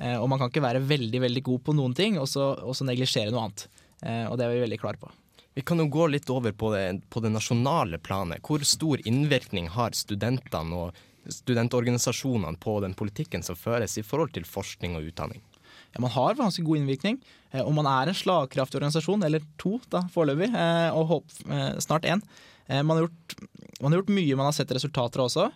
Eh, 0.00 0.16
og 0.16 0.28
man 0.32 0.40
kan 0.40 0.48
ikke 0.50 0.64
være 0.64 0.80
veldig 0.88 1.20
veldig 1.26 1.42
god 1.44 1.62
på 1.66 1.74
noen 1.76 1.94
ting, 1.96 2.16
og 2.20 2.28
så, 2.30 2.54
så 2.74 2.86
neglisjere 2.88 3.32
noe 3.34 3.44
annet. 3.48 3.66
Eh, 4.00 4.24
og 4.30 4.38
det 4.40 4.46
er 4.46 4.54
vi 4.54 4.62
veldig 4.64 4.78
klare 4.80 5.00
på. 5.02 5.10
Vi 5.58 5.64
kan 5.66 5.82
jo 5.82 5.88
gå 5.92 6.06
litt 6.08 6.30
over 6.32 6.54
på 6.56 6.70
det, 6.72 6.84
på 7.10 7.20
det 7.20 7.32
nasjonale 7.34 7.98
planet. 8.00 8.40
Hvor 8.46 8.62
stor 8.64 9.02
innvirkning 9.04 9.68
har 9.74 9.96
studentene 9.98 10.78
og 10.86 11.00
studentorganisasjonene 11.30 12.56
på 12.62 12.78
den 12.84 12.94
politikken 12.96 13.42
som 13.44 13.58
føres 13.58 13.98
i 14.00 14.04
forhold 14.06 14.32
til 14.36 14.46
forskning 14.48 14.96
og 14.96 15.10
utdanning? 15.10 15.42
Ja, 15.90 16.00
man 16.00 16.14
har 16.14 16.38
ganske 16.38 16.62
god 16.64 16.78
innvirkning, 16.80 17.18
eh, 17.52 17.60
og 17.64 17.74
man 17.76 17.88
er 17.90 18.08
en 18.12 18.16
slagkraftig 18.16 18.78
organisasjon, 18.80 19.24
eller 19.26 19.44
to 19.60 19.76
da, 19.90 20.04
foreløpig, 20.14 20.48
og 20.94 21.08
håp, 21.10 21.34
snart 21.82 22.06
én. 22.06 22.22
Man, 22.70 22.94
har 22.94 23.08
gjort- 23.08 23.34
man 23.82 23.90
har 23.92 23.98
gjort 24.00 24.12
mye 24.14 24.36
man 24.38 24.46
har 24.46 24.54
sett 24.54 24.70
resultater 24.70 25.24
også. 25.24 25.48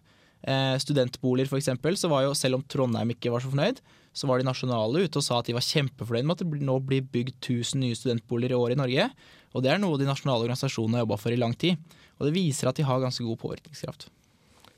Eh, 0.44 0.76
Studentboliger 0.78 1.56
eksempel, 1.56 1.96
så 1.96 2.10
var 2.12 2.26
jo, 2.26 2.34
selv 2.36 2.58
om 2.58 2.64
Trondheim 2.68 3.14
ikke 3.14 3.32
var 3.32 3.44
så 3.44 3.52
fornøyd, 3.52 3.80
så 4.14 4.28
var 4.30 4.38
de 4.38 4.46
nasjonale 4.46 5.06
ute 5.06 5.18
og 5.18 5.24
sa 5.26 5.40
at 5.40 5.48
de 5.48 5.56
var 5.56 5.64
kjempefornøyd 5.64 6.26
med 6.28 6.36
at 6.36 6.44
det 6.44 6.66
nå 6.68 6.76
blir 6.86 7.06
bygd 7.14 7.38
1000 7.40 7.80
nye 7.82 7.96
studentboliger 7.98 8.54
i 8.54 8.58
år 8.58 8.74
i 8.74 8.78
Norge. 8.78 9.08
Og 9.54 9.64
det 9.64 9.72
er 9.72 9.80
noe 9.82 9.98
de 9.98 10.06
nasjonale 10.06 10.44
organisasjonene 10.44 11.00
har 11.00 11.06
jobba 11.06 11.18
for 11.22 11.34
i 11.34 11.40
lang 11.40 11.54
tid. 11.58 11.80
Og 12.18 12.28
det 12.28 12.36
viser 12.36 12.70
at 12.70 12.78
de 12.78 12.86
har 12.86 13.02
ganske 13.02 13.24
god 13.24 13.40
påvirkningskraft. 13.42 14.06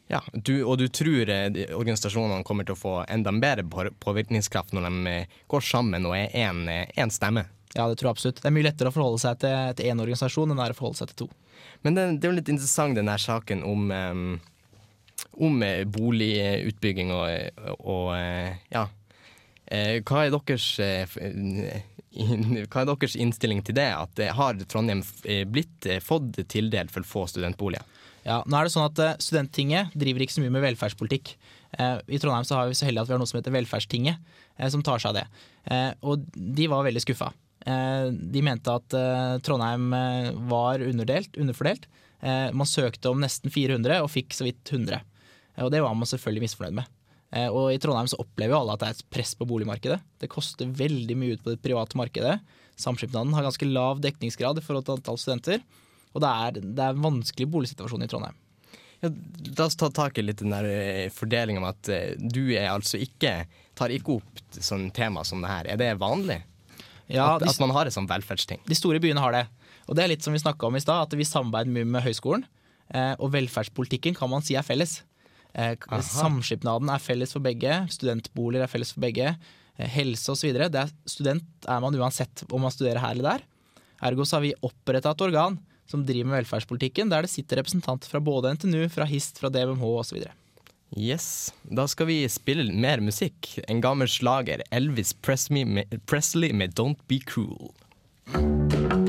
Ja, 0.09 0.23
du, 0.33 0.63
Og 0.63 0.79
du 0.79 0.87
tror 0.89 1.29
eh, 1.29 1.49
de 1.51 1.67
organisasjonene 1.75 2.47
kommer 2.47 2.67
til 2.67 2.77
å 2.77 2.79
få 2.79 2.95
enda 3.11 3.33
bedre 3.35 3.91
påvirkningskraft 3.99 4.73
når 4.77 4.87
de 4.87 5.13
eh, 5.13 5.39
går 5.51 5.67
sammen 5.67 6.07
og 6.07 6.15
er 6.15 6.31
én 6.31 7.13
stemme? 7.13 7.49
Ja, 7.75 7.89
det 7.91 7.99
tror 7.99 8.13
jeg 8.13 8.15
absolutt. 8.15 8.39
Det 8.41 8.49
er 8.49 8.55
mye 8.55 8.69
lettere 8.69 8.93
å 8.93 8.95
forholde 8.95 9.21
seg 9.21 9.41
til, 9.43 9.83
én 9.91 10.01
organisasjon 10.01 10.53
enn 10.53 10.61
det 10.61 10.69
er 10.69 10.77
å 10.77 10.79
forholde 10.79 11.01
seg 11.03 11.11
til 11.11 11.27
to. 11.27 11.29
Men 11.83 11.99
det, 11.99 12.05
det 12.21 12.29
er 12.29 12.33
jo 12.33 12.39
litt 12.39 12.53
interessant 12.55 12.97
den 12.97 13.11
der 13.11 13.21
saken 13.21 13.65
om, 13.67 13.91
eh, 13.91 14.23
om 15.37 15.63
eh, 15.63 15.85
boligutbygging 15.89 17.13
og, 17.15 17.27
og 17.81 18.13
eh, 18.17 18.57
ja. 18.73 18.87
Eh, 19.67 19.99
Hva 20.07 20.25
er 20.25 20.35
deres 20.35 20.69
hva 22.17 22.81
er 22.81 22.89
deres 22.89 23.17
innstilling 23.21 23.61
til 23.67 23.77
det? 23.77 23.91
At 23.93 24.21
Har 24.39 24.57
Trondheim 24.65 25.03
blitt 25.53 25.85
fått 26.01 26.39
tildelt 26.49 26.95
for 26.95 27.05
få 27.05 27.27
studentboliger? 27.29 27.85
Ja, 28.27 28.41
nå 28.49 28.57
er 28.57 28.67
det 28.67 28.73
sånn 28.73 28.89
at 28.89 29.21
Studenttinget 29.23 29.93
driver 29.95 30.25
ikke 30.25 30.35
så 30.35 30.43
mye 30.43 30.55
med 30.55 30.65
velferdspolitikk. 30.65 31.35
I 31.77 32.19
Trondheim 32.19 32.47
så 32.49 32.57
har 32.57 32.71
vi 32.71 32.79
så 32.79 32.89
heldig 32.89 33.05
at 33.05 33.11
vi 33.11 33.15
har 33.15 33.21
noe 33.21 33.29
som 33.31 33.37
heter 33.39 33.55
Velferdstinget, 33.55 34.33
som 34.73 34.83
tar 34.83 34.99
seg 35.03 35.13
av 35.13 35.19
det. 35.21 35.27
Og 36.09 36.25
de 36.35 36.67
var 36.73 36.89
veldig 36.89 37.05
skuffa. 37.05 37.29
De 37.63 38.43
mente 38.49 38.75
at 38.81 38.97
Trondheim 39.47 39.93
var 40.51 40.83
underdelt, 40.89 41.37
underfordelt. 41.39 41.87
Man 42.57 42.67
søkte 42.67 43.13
om 43.13 43.23
nesten 43.23 43.53
400 43.53 44.01
og 44.01 44.11
fikk 44.11 44.35
så 44.35 44.49
vidt 44.49 44.73
100. 44.73 45.05
Eh, 45.57 45.65
og 45.65 45.73
det 45.75 45.83
var 45.85 45.97
man 45.97 46.09
selvfølgelig 46.09 46.47
misfornøyd 46.47 46.79
med. 46.79 46.93
Eh, 47.35 47.49
og 47.51 47.73
i 47.75 47.81
Trondheim 47.83 48.09
så 48.11 48.21
opplever 48.23 48.55
jo 48.55 48.61
alle 48.61 48.77
at 48.77 48.85
det 48.85 48.89
er 48.91 48.99
et 48.99 49.11
press 49.17 49.35
på 49.39 49.49
boligmarkedet. 49.49 49.99
Det 50.23 50.31
koster 50.33 50.71
veldig 50.71 51.19
mye 51.19 51.37
ut 51.37 51.45
på 51.45 51.55
det 51.55 51.63
private 51.65 51.99
markedet. 51.99 52.39
Samskipnaden 52.81 53.35
har 53.35 53.47
ganske 53.47 53.69
lav 53.69 54.03
dekningsgrad 54.05 54.61
i 54.61 54.65
forhold 54.65 54.87
til 54.87 54.99
antall 54.99 55.21
studenter. 55.21 55.63
Og 56.15 56.23
det 56.25 56.33
er, 56.33 56.59
det 56.61 56.83
er 56.83 56.95
en 56.95 57.05
vanskelig 57.05 57.49
boligsituasjon 57.53 58.05
i 58.05 58.11
Trondheim. 58.11 58.43
Ja, 59.05 59.11
la 59.59 59.67
oss 59.67 59.77
ta 59.77 59.91
tak 59.93 60.17
i 60.17 60.25
litt 60.25 60.41
den 60.41 60.55
der 60.55 60.65
fordelinga 60.65 61.13
fordelingen 61.13 61.65
med 61.67 61.75
at 61.75 61.91
eh, 61.93 62.15
du 62.17 62.55
er 62.57 62.71
altså 62.73 63.01
ikke 63.01 63.43
tar 63.77 63.93
ikke 63.93 64.17
opp 64.17 64.45
sånn 64.57 64.89
tema 64.97 65.25
som 65.29 65.43
det 65.45 65.53
her. 65.53 65.69
Er 65.75 65.81
det 65.81 65.91
vanlig? 66.01 66.41
Ja, 67.07 67.37
at, 67.37 67.45
de, 67.45 67.51
at 67.53 67.61
man 67.63 67.75
har 67.77 67.87
et 67.87 67.95
sånn 67.95 68.09
velferdsting? 68.09 68.63
de 68.67 68.79
store 68.79 69.01
byene 69.03 69.23
har 69.23 69.37
det. 69.37 69.45
Og 69.87 69.95
det 69.95 70.03
er 70.03 70.11
litt 70.11 70.25
som 70.25 70.35
vi 70.35 70.43
snakka 70.43 70.67
om 70.67 70.79
i 70.79 70.83
stad, 70.83 71.07
at 71.07 71.15
vi 71.15 71.27
samarbeider 71.29 71.71
mye 71.71 71.87
med 71.87 72.03
høyskolen. 72.07 72.47
Eh, 72.89 73.13
og 73.21 73.31
velferdspolitikken 73.35 74.17
kan 74.17 74.33
man 74.33 74.43
si 74.47 74.57
er 74.59 74.67
felles. 74.67 75.03
Eh, 75.57 75.77
samskipnaden 76.05 76.91
er 76.93 77.01
felles 77.01 77.33
for 77.33 77.45
begge, 77.45 77.79
studentboliger 77.93 78.67
er 78.67 78.73
felles 78.73 78.93
for 78.93 79.05
begge. 79.05 79.33
Eh, 79.77 79.89
helse 79.97 80.33
osv. 80.33 80.57
Student 81.09 81.69
er 81.69 81.81
man 81.85 81.97
uansett 81.97 82.45
om 82.51 82.67
man 82.67 82.75
studerer 82.75 83.01
her 83.01 83.17
eller 83.17 83.37
der. 83.37 83.47
Ergo 84.07 84.27
så 84.29 84.37
har 84.37 84.45
vi 84.45 84.57
oppretta 84.67 85.15
et 85.15 85.25
organ 85.25 85.57
som 85.89 86.03
driver 86.05 86.29
med 86.29 86.41
velferdspolitikken, 86.43 87.09
der 87.13 87.25
det 87.25 87.33
sitter 87.33 87.63
representanter 87.63 88.11
fra 88.11 88.21
både 88.21 88.53
NTNU, 88.57 88.89
fra 88.93 89.07
HIST, 89.09 89.39
fra 89.41 89.53
DVMH 89.55 89.87
osv. 90.03 90.27
Yes. 90.97 91.55
Da 91.63 91.87
skal 91.91 92.11
vi 92.11 92.21
spille 92.31 92.69
mer 92.73 93.03
musikk. 93.03 93.57
En 93.67 93.81
gammel 93.83 94.11
slager. 94.11 94.63
Elvis 94.71 95.15
Presley 95.15 95.65
med, 95.65 95.99
Presley 96.07 96.53
med 96.53 96.75
'Don't 96.75 97.01
Be 97.09 97.19
Cruel'. 97.19 99.06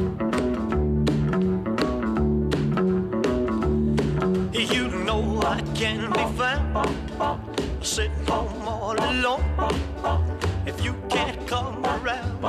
can 5.77 6.11
be 6.11 6.25
found 6.35 6.73
sitting 7.85 8.25
home 8.25 8.67
all 8.67 8.97
alone. 8.97 9.45
If 10.65 10.83
you 10.83 10.95
can't 11.07 11.47
come 11.47 11.85
around, 11.85 12.43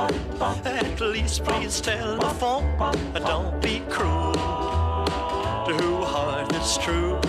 at 0.65 0.99
least 0.99 1.43
please 1.43 1.79
tell 1.79 2.17
the 2.17 2.33
phone. 2.41 2.65
Don't 3.13 3.61
be 3.61 3.83
cruel 3.87 4.33
to 4.33 5.73
who 5.79 6.03
heart 6.03 6.51
is 6.55 6.77
true. 6.79 7.19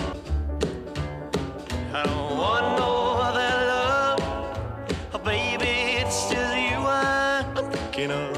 I 1.93 2.01
don't 2.09 2.37
want 2.43 2.65
no 2.81 2.93
other 3.27 3.53
love, 3.71 5.23
baby. 5.23 6.01
It's 6.01 6.31
just 6.31 6.57
you 6.57 6.79
I'm 6.79 7.45
thinking 7.71 8.11
of. 8.11 8.31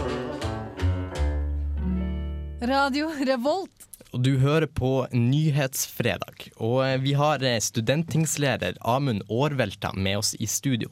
Radio 2.60 3.08
Revolt. 3.08 3.72
Og 4.13 4.21
du 4.21 4.36
hører 4.38 4.67
på 4.69 5.08
Nyhetsfredag. 5.10 6.49
Og 6.62 6.84
eh, 6.86 6.99
vi 7.02 7.15
har 7.17 7.41
studenttingsleder 7.41 7.63
studentingsleder 7.65 8.78
Amund 8.86 9.23
Aarvelta 9.26 9.89
med 9.97 10.19
oss 10.19 10.36
i 10.38 10.45
studio. 10.45 10.91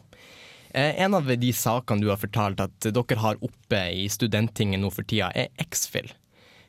Eh, 0.73 0.95
En 1.03 1.13
av 1.13 1.27
de 1.29 1.51
sakene 1.53 2.01
du 2.01 2.09
har 2.09 2.17
fortalt 2.17 2.63
at 2.63 2.87
dere 2.89 3.19
har 3.21 3.37
oppe 3.45 3.81
i 3.93 4.07
Studenttinget 4.09 4.81
nå 4.81 4.89
for 4.93 5.05
tida, 5.05 5.29
er 5.35 5.51
X-Fill. 5.61 6.09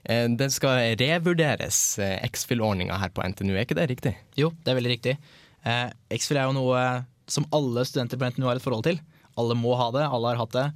Eh, 0.05 0.29
Den 0.29 0.51
skal 0.53 0.93
revurderes, 1.01 1.99
eh, 1.99 2.19
X-Fill-ordninga 2.29 2.99
her 3.01 3.09
på 3.17 3.25
NTNU, 3.25 3.55
er 3.57 3.65
ikke 3.65 3.79
det 3.81 3.89
riktig? 3.89 4.17
Jo, 4.37 4.53
det 4.63 4.73
er 4.75 4.81
veldig 4.81 4.95
riktig. 4.97 5.17
Eh, 5.65 5.89
X-Fill 6.11 6.37
er 6.43 6.51
jo 6.51 6.59
noe 6.59 7.07
som 7.31 7.47
alle 7.53 7.87
studenter 7.89 8.19
på 8.19 8.29
NTNU 8.29 8.47
har 8.51 8.57
et 8.61 8.63
forhold 8.63 8.85
til. 8.85 9.01
Alle 9.39 9.57
må 9.57 9.77
ha 9.79 9.91
det, 9.95 10.05
alle 10.05 10.35
har 10.35 10.43
hatt 10.45 10.53
det. 10.53 10.69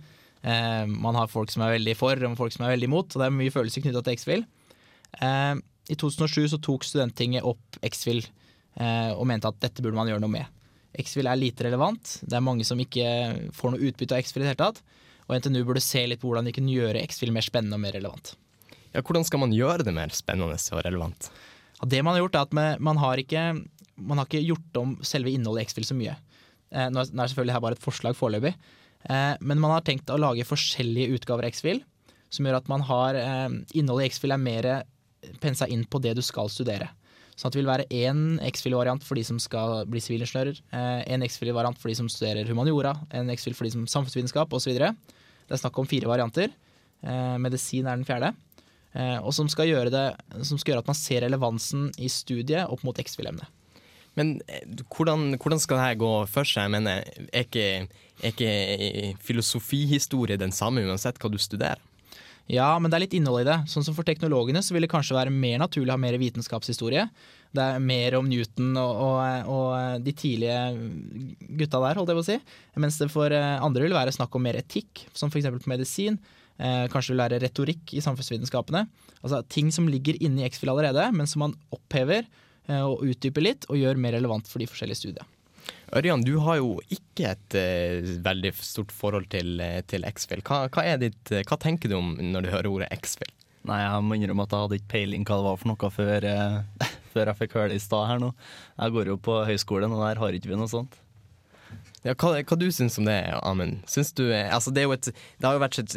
Eh, 0.46 0.86
man 0.86 1.18
har 1.18 1.28
folk 1.28 1.50
som 1.50 1.66
er 1.66 1.76
veldig 1.76 1.96
for 1.98 2.16
og 2.16 2.36
folk 2.38 2.52
som 2.54 2.64
er 2.64 2.76
veldig 2.76 2.88
imot, 2.88 3.12
og 3.12 3.20
det 3.20 3.26
er 3.26 3.40
mye 3.42 3.52
følelser 3.52 3.82
knytta 3.84 4.00
til 4.06 4.16
X-Fill. 4.16 4.46
Eh, 5.20 5.54
I 5.92 5.96
2007 5.96 6.48
så 6.54 6.60
tok 6.62 6.84
Studenttinget 6.86 7.46
opp 7.46 7.78
X-Fill 7.86 8.22
eh, 8.24 9.12
og 9.12 9.26
mente 9.28 9.50
at 9.50 9.60
dette 9.62 9.84
burde 9.84 9.98
man 9.98 10.10
gjøre 10.10 10.24
noe 10.24 10.32
med. 10.32 10.52
X-Fill 10.96 11.28
er 11.28 11.38
lite 11.38 11.66
relevant, 11.66 12.18
det 12.24 12.38
er 12.38 12.44
mange 12.44 12.64
som 12.64 12.80
ikke 12.80 13.06
får 13.56 13.74
noe 13.74 13.90
utbytte 13.90 14.16
av 14.16 14.24
X-Fill 14.24 14.42
i 14.42 14.46
det 14.46 14.54
hele 14.54 14.62
tatt. 14.64 14.80
Og 15.26 15.36
NTNU 15.36 15.64
burde 15.66 15.82
se 15.84 16.04
litt 16.06 16.22
på 16.22 16.30
hvordan 16.30 16.46
de 16.46 16.54
kunne 16.56 16.72
gjøre 16.72 17.02
X-Fill 17.04 17.34
mer 17.34 17.44
spennende 17.44 17.76
og 17.76 17.82
mer 17.82 17.96
relevant. 17.98 18.36
Ja, 18.94 19.02
Hvordan 19.02 19.26
skal 19.28 19.42
man 19.42 19.52
gjøre 19.52 19.84
det 19.84 19.92
mer 19.92 20.12
spennende 20.14 20.56
og 20.56 20.84
relevant? 20.86 21.28
Ja, 21.80 21.88
det 21.92 22.00
man 22.06 22.14
har 22.14 22.22
gjort 22.22 22.38
er 22.38 22.46
at 22.46 22.80
man, 22.80 23.00
har 23.02 23.20
ikke, 23.20 23.42
man 23.98 24.20
har 24.22 24.28
ikke 24.28 24.46
gjort 24.46 24.80
om 24.80 24.94
selve 25.04 25.34
innholdet 25.34 25.66
i 25.66 25.68
X-Fill 25.68 25.88
så 25.88 25.96
mye. 25.98 26.14
Eh, 26.72 26.88
nå 26.88 27.02
er 27.02 27.28
selvfølgelig 27.28 27.56
her 27.56 27.64
bare 27.66 27.76
et 27.76 27.84
forslag 27.84 28.16
foreløpig, 28.16 28.54
eh, 29.10 29.34
men 29.42 29.60
man 29.60 29.74
har 29.74 29.84
tenkt 29.86 30.10
å 30.10 30.18
lage 30.20 30.46
forskjellige 30.48 31.18
utgaver 31.18 31.44
av 31.44 31.52
X-Fill, 31.52 31.82
som 32.32 32.48
gjør 32.48 32.60
at 32.62 32.70
man 32.72 32.86
har 32.88 33.18
eh, 33.20 33.58
innholdet 33.76 34.06
i 34.06 34.14
X-Fill 34.14 34.34
er 34.34 34.42
mer 34.42 34.70
pensa 35.42 35.68
inn 35.70 35.84
på 35.88 36.00
det 36.02 36.16
du 36.18 36.22
skal 36.24 36.50
studere. 36.52 36.90
Sånn 37.36 37.50
at 37.50 37.56
det 37.56 37.60
vil 37.60 37.68
være 37.68 37.88
én 37.92 38.20
X-fil-variant 38.48 39.02
for 39.04 39.18
de 39.18 39.24
som 39.28 39.38
skal 39.42 39.82
bli 39.90 40.00
sivilingeniører, 40.00 40.62
én 41.04 41.18
en 41.18 41.24
X-fil-variant 41.26 41.76
for 41.76 41.92
de 41.92 41.96
som 41.98 42.08
studerer 42.08 42.48
humaniora, 42.48 42.94
en 43.12 43.28
X-fil 43.34 43.56
for 43.56 43.68
de 43.68 43.74
som 43.74 43.84
samfunnsvitenskap 43.92 44.54
osv. 44.56 44.72
Det 44.80 45.52
er 45.52 45.60
snakk 45.60 45.76
om 45.78 45.88
fire 45.88 46.08
varianter. 46.08 46.54
Eh, 47.04 47.36
medisin 47.42 47.86
er 47.86 47.98
den 47.98 48.08
fjerde. 48.08 48.32
Eh, 48.96 49.18
og 49.20 49.34
som 49.36 49.50
skal, 49.52 49.68
gjøre 49.68 49.92
det, 49.92 50.06
som 50.48 50.58
skal 50.58 50.74
gjøre 50.74 50.86
at 50.86 50.90
man 50.90 50.98
ser 50.98 51.26
relevansen 51.26 51.90
i 52.00 52.08
studiet 52.08 52.72
opp 52.72 52.82
mot 52.86 52.98
X-fil-emnet. 52.98 53.52
Men 54.16 54.38
eh, 54.48 54.64
hvordan, 54.88 55.36
hvordan 55.36 55.60
skal 55.62 55.82
dette 55.82 56.00
gå 56.00 56.12
for 56.32 56.48
seg? 56.48 56.66
Jeg 56.66 56.74
mener, 56.78 57.04
er 57.28 57.44
ikke, 57.44 57.68
er 58.22 58.32
ikke 58.32 59.12
filosofihistorie 59.28 60.40
den 60.40 60.56
samme 60.56 60.86
uansett 60.88 61.20
hva 61.20 61.30
du 61.32 61.38
studerer? 61.42 61.82
Ja, 62.46 62.68
men 62.78 62.90
det 62.90 62.98
er 62.98 63.02
litt 63.02 63.16
innhold 63.18 63.42
i 63.42 63.48
det. 63.48 63.56
Sånn 63.70 63.82
som 63.82 63.94
For 63.96 64.06
teknologene 64.06 64.62
så 64.62 64.74
vil 64.74 64.86
det 64.86 64.90
kanskje 64.92 65.16
være 65.16 65.34
mer 65.34 65.58
naturlig 65.58 65.90
å 65.90 65.96
ha 65.96 66.02
mer 66.02 66.18
vitenskapshistorie. 66.20 67.08
Det 67.56 67.64
er 67.64 67.82
mer 67.82 68.16
om 68.20 68.28
Newton 68.30 68.76
og, 68.78 69.02
og, 69.02 69.50
og 69.50 70.04
de 70.06 70.14
tidlige 70.14 70.60
gutta 71.58 71.82
der, 71.82 71.98
holdt 71.98 72.12
jeg 72.12 72.20
på 72.20 72.24
å 72.24 72.28
si. 72.28 72.38
Mens 72.82 73.00
det 73.02 73.10
for 73.10 73.34
eh, 73.34 73.56
andre 73.58 73.86
vil 73.86 73.96
være 73.96 74.14
snakk 74.14 74.38
om 74.38 74.46
mer 74.46 74.58
etikk, 74.60 75.06
som 75.16 75.32
f.eks. 75.32 75.50
på 75.56 75.72
medisin. 75.72 76.20
Eh, 76.56 76.86
kanskje 76.92 77.16
vil 77.16 77.24
være 77.24 77.42
retorikk 77.42 77.96
i 77.98 78.04
samfunnsvitenskapene. 78.04 78.86
Altså 79.22 79.42
Ting 79.50 79.72
som 79.74 79.90
ligger 79.90 80.18
inne 80.22 80.44
i 80.44 80.50
X-Fil 80.50 80.70
allerede, 80.70 81.10
men 81.16 81.26
som 81.30 81.48
man 81.48 81.56
opphever 81.74 82.22
eh, 82.22 82.82
og 82.82 83.02
utdyper 83.10 83.42
litt 83.42 83.66
og 83.66 83.80
gjør 83.80 83.98
mer 83.98 84.14
relevant 84.20 84.46
for 84.46 84.62
de 84.62 84.70
forskjellige 84.70 85.02
studiene. 85.02 85.26
Ørjan, 85.94 86.24
du 86.26 86.34
har 86.42 86.58
jo 86.58 86.80
ikke 86.90 87.30
et 87.30 87.56
uh, 87.56 88.12
veldig 88.24 88.52
stort 88.58 88.90
forhold 88.94 89.28
til, 89.30 89.60
eh, 89.62 89.78
til 89.86 90.06
X-Fill. 90.08 90.42
Hva, 90.46 90.64
hva, 90.72 90.82
er 90.82 90.98
ditt, 90.98 91.30
eh, 91.30 91.46
hva 91.46 91.58
tenker 91.62 91.92
du 91.92 91.98
om 92.00 92.16
når 92.18 92.46
du 92.46 92.50
hører 92.50 92.70
ordet 92.72 92.90
X-Fill? 92.96 93.30
Nei, 93.66 93.78
jeg 93.82 94.02
må 94.06 94.18
innrømme 94.18 94.46
at 94.46 94.54
jeg 94.54 94.64
hadde 94.64 94.78
ikke 94.80 94.92
peiling 94.92 95.26
hva 95.26 95.38
det 95.38 95.46
var 95.46 95.58
for 95.60 95.70
noe 95.70 95.90
før, 95.94 96.26
eh, 96.26 96.86
før 97.14 97.30
jeg 97.30 97.40
fikk 97.40 97.58
høre 97.58 97.72
det 97.72 97.78
i 97.78 97.86
stad 97.86 98.10
her 98.10 98.22
nå. 98.22 98.32
Jeg 98.74 98.96
går 98.98 99.12
jo 99.12 99.18
på 99.28 99.40
høyskolen, 99.46 99.94
og 99.94 100.02
der 100.02 100.22
har 100.22 100.38
ikke 100.38 100.50
vi 100.50 100.58
noe 100.58 100.70
sånt. 100.70 100.98
Ja, 102.02 102.14
hva, 102.14 102.34
hva 102.34 102.58
du 102.58 102.66
syns 102.74 102.98
om 103.00 103.06
det, 103.06 103.18
Amund? 103.46 103.80
Syns 103.90 104.12
du 104.14 104.28
Altså, 104.30 104.70
det, 104.74 104.82
er 104.82 104.90
jo 104.90 104.94
et, 104.94 105.08
det 105.10 105.46
har 105.46 105.56
jo 105.56 105.62
vært 105.62 105.80
et 105.82 105.96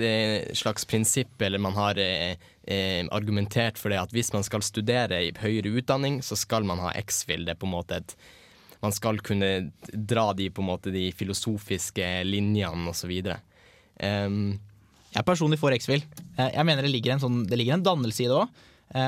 slags 0.57 0.85
prinsipp, 0.89 1.33
eller 1.45 1.61
man 1.61 1.77
har 1.77 2.01
eh, 2.01 2.37
argumentert 3.09 3.81
for 3.81 3.93
det, 3.93 4.01
at 4.01 4.13
hvis 4.13 4.33
man 4.37 4.45
skal 4.45 4.65
studere 4.65 5.21
i 5.25 5.33
høyere 5.37 5.73
utdanning, 5.81 6.21
så 6.25 6.37
skal 6.37 6.65
man 6.65 6.81
ha 6.81 6.93
X-Fill. 6.97 7.45
Det 7.45 7.57
er 7.57 7.61
på 7.61 7.69
en 7.69 7.77
måte 7.77 8.01
et 8.01 8.17
Man 8.83 8.93
skal 8.95 9.19
kunne 9.25 9.71
dra 9.91 10.29
de 10.37 10.47
på 10.53 10.63
en 10.63 10.69
måte 10.69 10.93
de 10.93 11.09
filosofiske 11.17 12.07
linjene, 12.27 12.93
videre. 13.09 13.41
Um, 13.99 14.57
Jeg 15.09 15.23
er 15.23 15.25
personlig 15.27 15.57
for 15.59 15.73
X-Fill. 15.73 16.03
Eh, 16.37 16.51
Jeg 16.53 16.65
mener 16.65 16.85
det 16.85 16.91
ligger 16.93 17.15
en, 17.15 17.19
sånn, 17.23 17.39
det 17.49 17.57
ligger 17.57 17.73
en 17.79 17.83
dannelse 17.83 18.23
i 18.23 18.27
det 18.29 18.37
òg. 18.37 18.59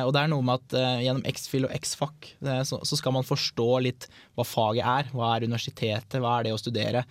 Og 0.06 0.12
det 0.14 0.20
er 0.22 0.28
noe 0.30 0.46
med 0.46 0.60
at 0.60 0.74
eh, 0.78 1.00
gjennom 1.08 1.24
X-Fil 1.26 1.64
og 1.66 1.72
X-Fac 1.74 2.28
eh, 2.46 2.60
så, 2.70 2.78
så 2.86 2.98
skal 3.00 3.16
man 3.16 3.26
forstå 3.26 3.70
litt 3.82 4.06
hva 4.38 4.46
faget 4.46 4.86
er. 4.86 5.08
Hva 5.14 5.32
er 5.36 5.46
universitetet, 5.50 6.20
hva 6.22 6.36
er 6.40 6.46
det 6.46 6.54
å 6.54 6.60
studere? 6.62 7.02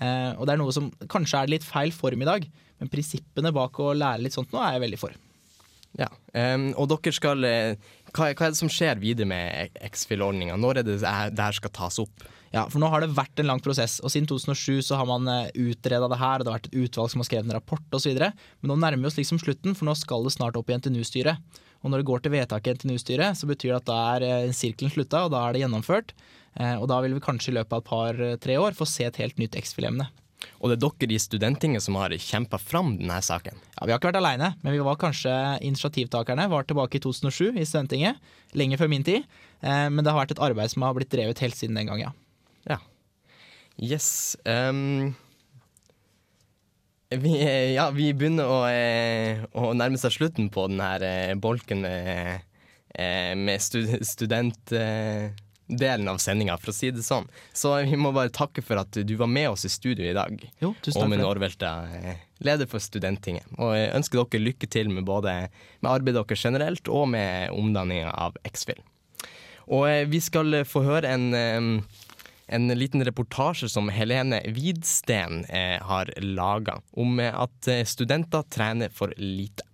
Eh, 0.00 0.32
Og 0.34 0.42
det 0.46 0.54
er 0.56 0.58
noe 0.58 0.74
som 0.74 0.88
kanskje 1.06 1.42
er 1.44 1.52
litt 1.52 1.66
feil 1.66 1.92
form 1.94 2.24
i 2.24 2.26
dag, 2.26 2.48
men 2.80 2.90
prinsippene 2.90 3.52
bak 3.54 3.78
å 3.78 3.92
lære 3.94 4.24
litt 4.24 4.34
sånt 4.34 4.50
nå 4.54 4.58
er 4.62 4.74
jeg 4.74 4.84
veldig 4.88 4.98
for. 5.04 5.14
Ja, 5.96 6.10
um, 6.56 6.66
og 6.76 6.90
dere 6.92 7.14
skal 7.16 7.46
eh, 7.48 7.92
hva, 8.16 8.30
hva 8.32 8.46
er 8.48 8.54
det 8.54 8.58
som 8.58 8.70
skjer 8.72 8.98
videre 9.02 9.28
med 9.28 9.76
X-Fill-ordninga? 9.90 10.56
Når 10.58 10.80
er 10.80 10.86
det 10.88 10.96
det 11.02 11.12
her- 11.44 11.52
skal 11.60 11.70
tas 11.76 11.98
opp? 12.02 12.24
Ja, 12.54 12.62
for 12.72 12.80
nå 12.80 12.88
har 12.88 13.02
det 13.02 13.10
vært 13.12 13.38
en 13.42 13.48
lang 13.50 13.60
prosess, 13.60 13.98
og 14.00 14.08
siden 14.12 14.26
2007 14.30 14.80
så 14.86 14.96
har 14.96 15.04
man 15.08 15.26
utreda 15.52 16.08
det 16.08 16.18
her, 16.20 16.38
og 16.40 16.44
det 16.46 16.52
har 16.52 16.58
vært 16.60 16.68
et 16.72 16.78
utvalg 16.86 17.10
som 17.12 17.20
har 17.20 17.28
skrevet 17.28 17.44
en 17.50 17.56
rapport 17.58 17.82
osv. 17.98 18.16
Men 18.16 18.70
nå 18.70 18.76
nærmer 18.80 19.02
vi 19.04 19.10
oss 19.10 19.18
liksom 19.18 19.40
slutten, 19.42 19.74
for 19.76 19.84
nå 19.90 19.94
skal 19.98 20.24
det 20.24 20.32
snart 20.32 20.56
opp 20.56 20.70
i 20.70 20.78
NTNU-styret. 20.78 21.36
Og 21.84 21.90
når 21.92 22.00
det 22.00 22.06
går 22.08 22.22
til 22.24 22.32
vedtak 22.32 22.66
i 22.66 22.72
NTNU-styret, 22.78 23.36
så 23.36 23.46
betyr 23.50 23.74
det 23.74 23.80
at 23.82 23.90
da 23.90 23.98
er 24.16 24.22
eh, 24.46 24.52
sirkelen 24.56 24.90
slutta, 24.94 25.26
og 25.26 25.34
da 25.34 25.42
er 25.48 25.52
det 25.52 25.62
gjennomført. 25.66 26.14
Eh, 26.58 26.76
Og 26.80 26.88
da 26.88 27.00
vil 27.04 27.12
vi 27.14 27.20
kanskje 27.20 27.52
i 27.52 27.56
løpet 27.58 27.72
av 27.76 27.82
et 27.82 27.90
par-tre 27.90 28.56
år 28.56 28.72
få 28.78 28.86
se 28.88 29.04
et 29.04 29.16
helt 29.20 29.36
nytt 29.36 29.58
X-Fill-emne. 29.60 30.08
Og 30.60 30.70
det 30.70 30.76
er 30.78 30.82
dere 30.86 31.14
i 31.16 31.20
Studenttinget 31.20 31.84
som 31.84 31.98
har 32.00 32.14
kjempa 32.16 32.58
fram 32.60 32.94
denne 32.98 33.18
saken? 33.24 33.58
Ja, 33.76 33.86
Vi 33.86 33.92
har 33.92 34.00
ikke 34.00 34.10
vært 34.12 34.20
aleine, 34.22 34.54
men 34.62 34.72
vi 34.72 34.80
var 34.84 34.96
kanskje 35.00 35.32
initiativtakerne. 35.66 36.48
Var 36.50 36.64
tilbake 36.64 36.96
i 36.96 37.02
2007 37.04 37.58
i 37.60 37.66
Studentinget, 37.68 38.16
lenge 38.56 38.78
før 38.80 38.88
min 38.88 39.04
tid. 39.04 39.26
Eh, 39.62 39.88
Men 39.90 40.02
det 40.04 40.12
har 40.12 40.20
vært 40.24 40.32
et 40.36 40.42
arbeid 40.42 40.70
som 40.72 40.82
har 40.82 40.94
blitt 40.94 41.12
drevet 41.12 41.38
helt 41.44 41.56
siden 41.56 41.76
den 41.76 41.86
gang, 41.86 42.00
ja. 42.00 42.12
Ja. 42.68 42.78
Yes. 43.76 44.36
Um, 44.44 45.14
vi, 47.10 47.36
ja, 47.76 47.90
vi 47.94 48.12
begynner 48.12 48.48
å, 48.48 48.60
eh, 48.66 49.44
å 49.54 49.74
nærme 49.76 50.00
seg 50.00 50.16
slutten 50.16 50.48
på 50.50 50.66
denne 50.72 50.96
eh, 51.04 51.34
bolken 51.34 51.84
med, 51.84 52.40
med 53.36 53.60
stud 53.60 54.32
studentdelen 55.66 56.08
av 56.08 56.18
sendinga, 56.18 56.56
for 56.58 56.70
å 56.70 56.74
si 56.74 56.90
det 56.90 57.02
sånn. 57.02 57.26
Så 57.52 57.74
vi 57.84 57.96
må 57.96 58.12
bare 58.12 58.30
takke 58.30 58.62
for 58.62 58.76
at 58.76 58.92
du 58.92 59.16
var 59.16 59.26
med 59.26 59.50
oss 59.50 59.64
i 59.64 59.68
studio 59.68 60.06
i 60.06 60.14
dag. 60.14 60.38
Jo, 60.60 60.74
tusen 60.82 61.02
takk 61.02 61.10
det. 61.10 61.22
Norvelta, 61.22 61.88
eh, 61.92 62.16
leder 62.40 62.66
for 62.66 62.78
Studenttinget. 62.78 63.44
Og 63.58 63.74
jeg 63.74 63.94
ønsker 63.94 64.24
dere 64.24 64.44
lykke 64.44 64.68
til 64.68 64.88
med 64.88 65.04
både 65.04 65.48
med 65.80 65.90
arbeidet 65.90 66.26
deres 66.26 66.44
generelt 66.44 66.88
og 66.88 67.08
med 67.08 67.50
omdanninga 67.50 68.10
av 68.10 68.36
X-Fill. 68.44 68.82
Og 69.68 69.88
eh, 69.88 70.04
vi 70.06 70.20
skal 70.20 70.64
få 70.64 70.84
høre 70.84 71.08
en 71.08 71.34
eh, 71.34 71.82
en 72.48 72.68
liten 72.68 73.02
reportasje 73.04 73.68
som 73.68 73.88
Helene 73.90 74.38
Widsten 74.54 75.44
eh, 75.50 75.82
har 75.82 76.12
laga, 76.22 76.78
om 76.94 77.18
eh, 77.18 77.34
at 77.34 77.68
eh, 77.68 77.82
studenter 77.82 78.46
trener 78.46 78.92
for 78.94 79.10
lite. 79.18 79.65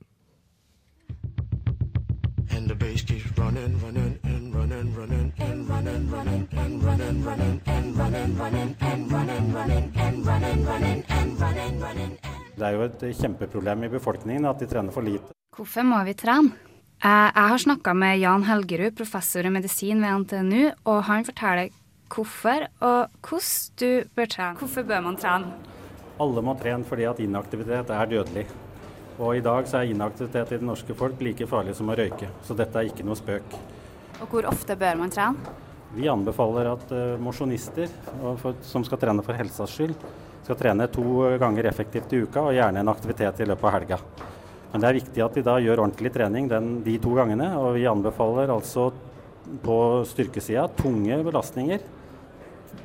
And 2.63 2.71
the 2.71 2.77
bass 2.77 3.03
keeps 3.03 3.27
running, 3.39 3.73
running, 3.83 4.19
and 4.23 4.55
running, 4.55 4.95
running, 4.95 5.33
and 5.47 5.69
running, 5.69 6.11
running, 6.11 6.49
and 6.53 6.85
running, 6.85 7.25
running, 7.25 7.61
and 7.67 7.97
running, 7.99 8.37
running, 8.39 8.77
and 8.81 9.13
running, 9.13 9.53
running, 9.53 9.93
and 9.97 10.27
running, 10.27 10.65
running, 10.69 11.03
and 11.09 11.41
running, 11.41 11.83
running. 11.83 12.13
Det 12.55 12.69
er 12.69 12.77
jo 12.77 12.85
et 12.87 13.03
kjempeproblem 13.19 13.83
i 13.83 13.91
befolkningen 13.97 14.47
at 14.47 14.63
de 14.63 14.71
trener 14.71 14.95
for 14.95 15.03
lite. 15.03 15.35
Hvorfor 15.57 15.83
må 15.91 16.05
vi 16.07 16.15
trene? 16.15 16.55
Jeg 17.03 17.51
har 17.51 17.59
snakka 17.67 17.99
med 17.99 18.23
Jan 18.23 18.47
Helgerud, 18.47 18.95
professor 18.95 19.43
i 19.43 19.51
medisin 19.51 20.07
ved 20.07 20.23
NTNU, 20.23 20.65
og 20.85 21.05
han 21.11 21.27
forteller 21.27 21.75
hvorfor 22.15 22.69
og 22.79 23.11
hvordan 23.27 23.79
du 23.83 24.11
bør 24.15 24.35
trene. 24.39 24.59
Hvorfor 24.63 24.87
bør 24.87 25.03
man 25.11 25.19
trene? 25.19 25.57
Alle 26.21 26.47
må 26.47 26.55
trene 26.63 26.87
fordi 26.87 27.11
at 27.11 27.27
inaktivitet 27.27 27.91
er 27.91 28.13
dødelig. 28.15 28.47
Og 29.19 29.37
i 29.37 29.43
dag 29.45 29.67
så 29.69 29.83
er 29.83 29.93
inaktivitet 29.93 30.55
i 30.55 30.59
det 30.61 30.67
norske 30.67 30.97
folk 30.97 31.21
like 31.21 31.47
farlig 31.51 31.75
som 31.77 31.91
å 31.93 31.97
røyke, 31.99 32.31
så 32.47 32.57
dette 32.57 32.79
er 32.79 32.89
ikke 32.89 33.05
noe 33.05 33.19
spøk. 33.19 33.57
Og 34.23 34.31
hvor 34.31 34.49
ofte 34.49 34.77
bør 34.79 35.01
man 35.03 35.13
trene? 35.13 35.55
Vi 35.93 36.09
anbefaler 36.09 36.71
at 36.71 36.93
uh, 36.95 37.19
mosjonister 37.21 37.91
som 38.65 38.85
skal 38.87 39.01
trene 39.03 39.25
for 39.27 39.37
helsas 39.37 39.75
skyld, 39.75 39.93
skal 40.43 40.59
trene 40.59 40.89
to 40.91 41.05
ganger 41.39 41.69
effektivt 41.69 42.15
i 42.17 42.23
uka, 42.25 42.47
og 42.49 42.57
gjerne 42.57 42.81
en 42.81 42.91
aktivitet 42.93 43.43
i 43.45 43.49
løpet 43.51 43.69
av 43.69 43.75
helga. 43.77 43.99
Men 44.73 44.81
det 44.81 44.89
er 44.89 44.97
viktig 44.97 45.23
at 45.23 45.37
de 45.37 45.45
da 45.45 45.59
gjør 45.61 45.85
ordentlig 45.85 46.15
trening 46.15 46.49
den, 46.49 46.71
de 46.87 46.97
to 47.03 47.13
gangene, 47.19 47.51
og 47.61 47.75
vi 47.77 47.85
anbefaler 47.91 48.51
altså 48.55 48.89
på 49.63 49.77
styrkesida 50.09 50.65
tunge 50.79 51.19
belastninger. 51.27 51.85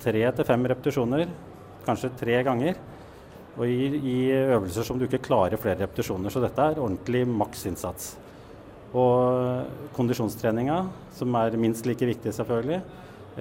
Tre 0.03 0.23
til 0.35 0.47
fem 0.47 0.67
repetisjoner, 0.67 1.31
kanskje 1.87 2.11
tre 2.19 2.41
ganger. 2.43 2.75
Og 3.57 3.65
i, 3.65 3.89
i 3.97 4.17
øvelser 4.37 4.85
som 4.85 4.99
du 4.99 5.07
ikke 5.07 5.23
klarer 5.25 5.57
flere 5.57 5.81
repetisjoner. 5.81 6.29
Så 6.33 6.41
dette 6.43 6.61
er 6.61 6.81
ordentlig 6.81 7.23
maksinnsats. 7.29 8.13
Og 8.97 9.91
kondisjonstreninga, 9.97 10.77
som 11.17 11.35
er 11.41 11.57
minst 11.59 11.89
like 11.89 12.07
viktig 12.07 12.31
selvfølgelig, 12.37 12.79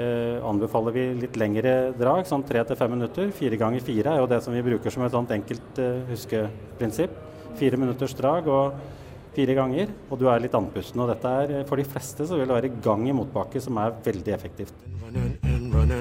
eh, 0.01 0.43
anbefaler 0.45 0.97
vi 0.97 1.07
litt 1.21 1.39
lengre 1.39 1.77
drag, 1.99 2.25
sånn 2.27 2.45
tre 2.49 2.65
til 2.67 2.81
fem 2.81 2.97
minutter. 2.97 3.31
Fire 3.37 3.61
ganger 3.61 3.85
fire 3.85 4.15
er 4.15 4.23
jo 4.23 4.31
det 4.33 4.43
som 4.45 4.57
vi 4.57 4.65
bruker 4.67 4.93
som 4.93 5.07
et 5.07 5.15
sånt 5.15 5.33
enkelt 5.37 5.83
eh, 5.83 6.03
huskeprinsipp. 6.11 7.25
Fire 7.61 7.81
minutters 7.81 8.17
drag 8.17 8.49
og 8.53 8.81
fire 9.37 9.57
ganger, 9.57 9.93
og 10.11 10.21
du 10.21 10.27
er 10.33 10.43
litt 10.43 10.57
andpusten. 10.57 11.01
Og 11.05 11.13
dette 11.13 11.35
er, 11.43 11.59
for 11.69 11.77
de 11.81 11.89
fleste 11.89 12.29
så 12.29 12.41
vil 12.41 12.49
det 12.49 12.57
være 12.57 12.77
gang 12.85 13.05
i 13.09 13.17
motbakke, 13.17 13.63
som 13.63 13.79
er 13.85 13.97
veldig 14.05 14.37
effektivt. 14.37 15.46
Og 15.87 15.93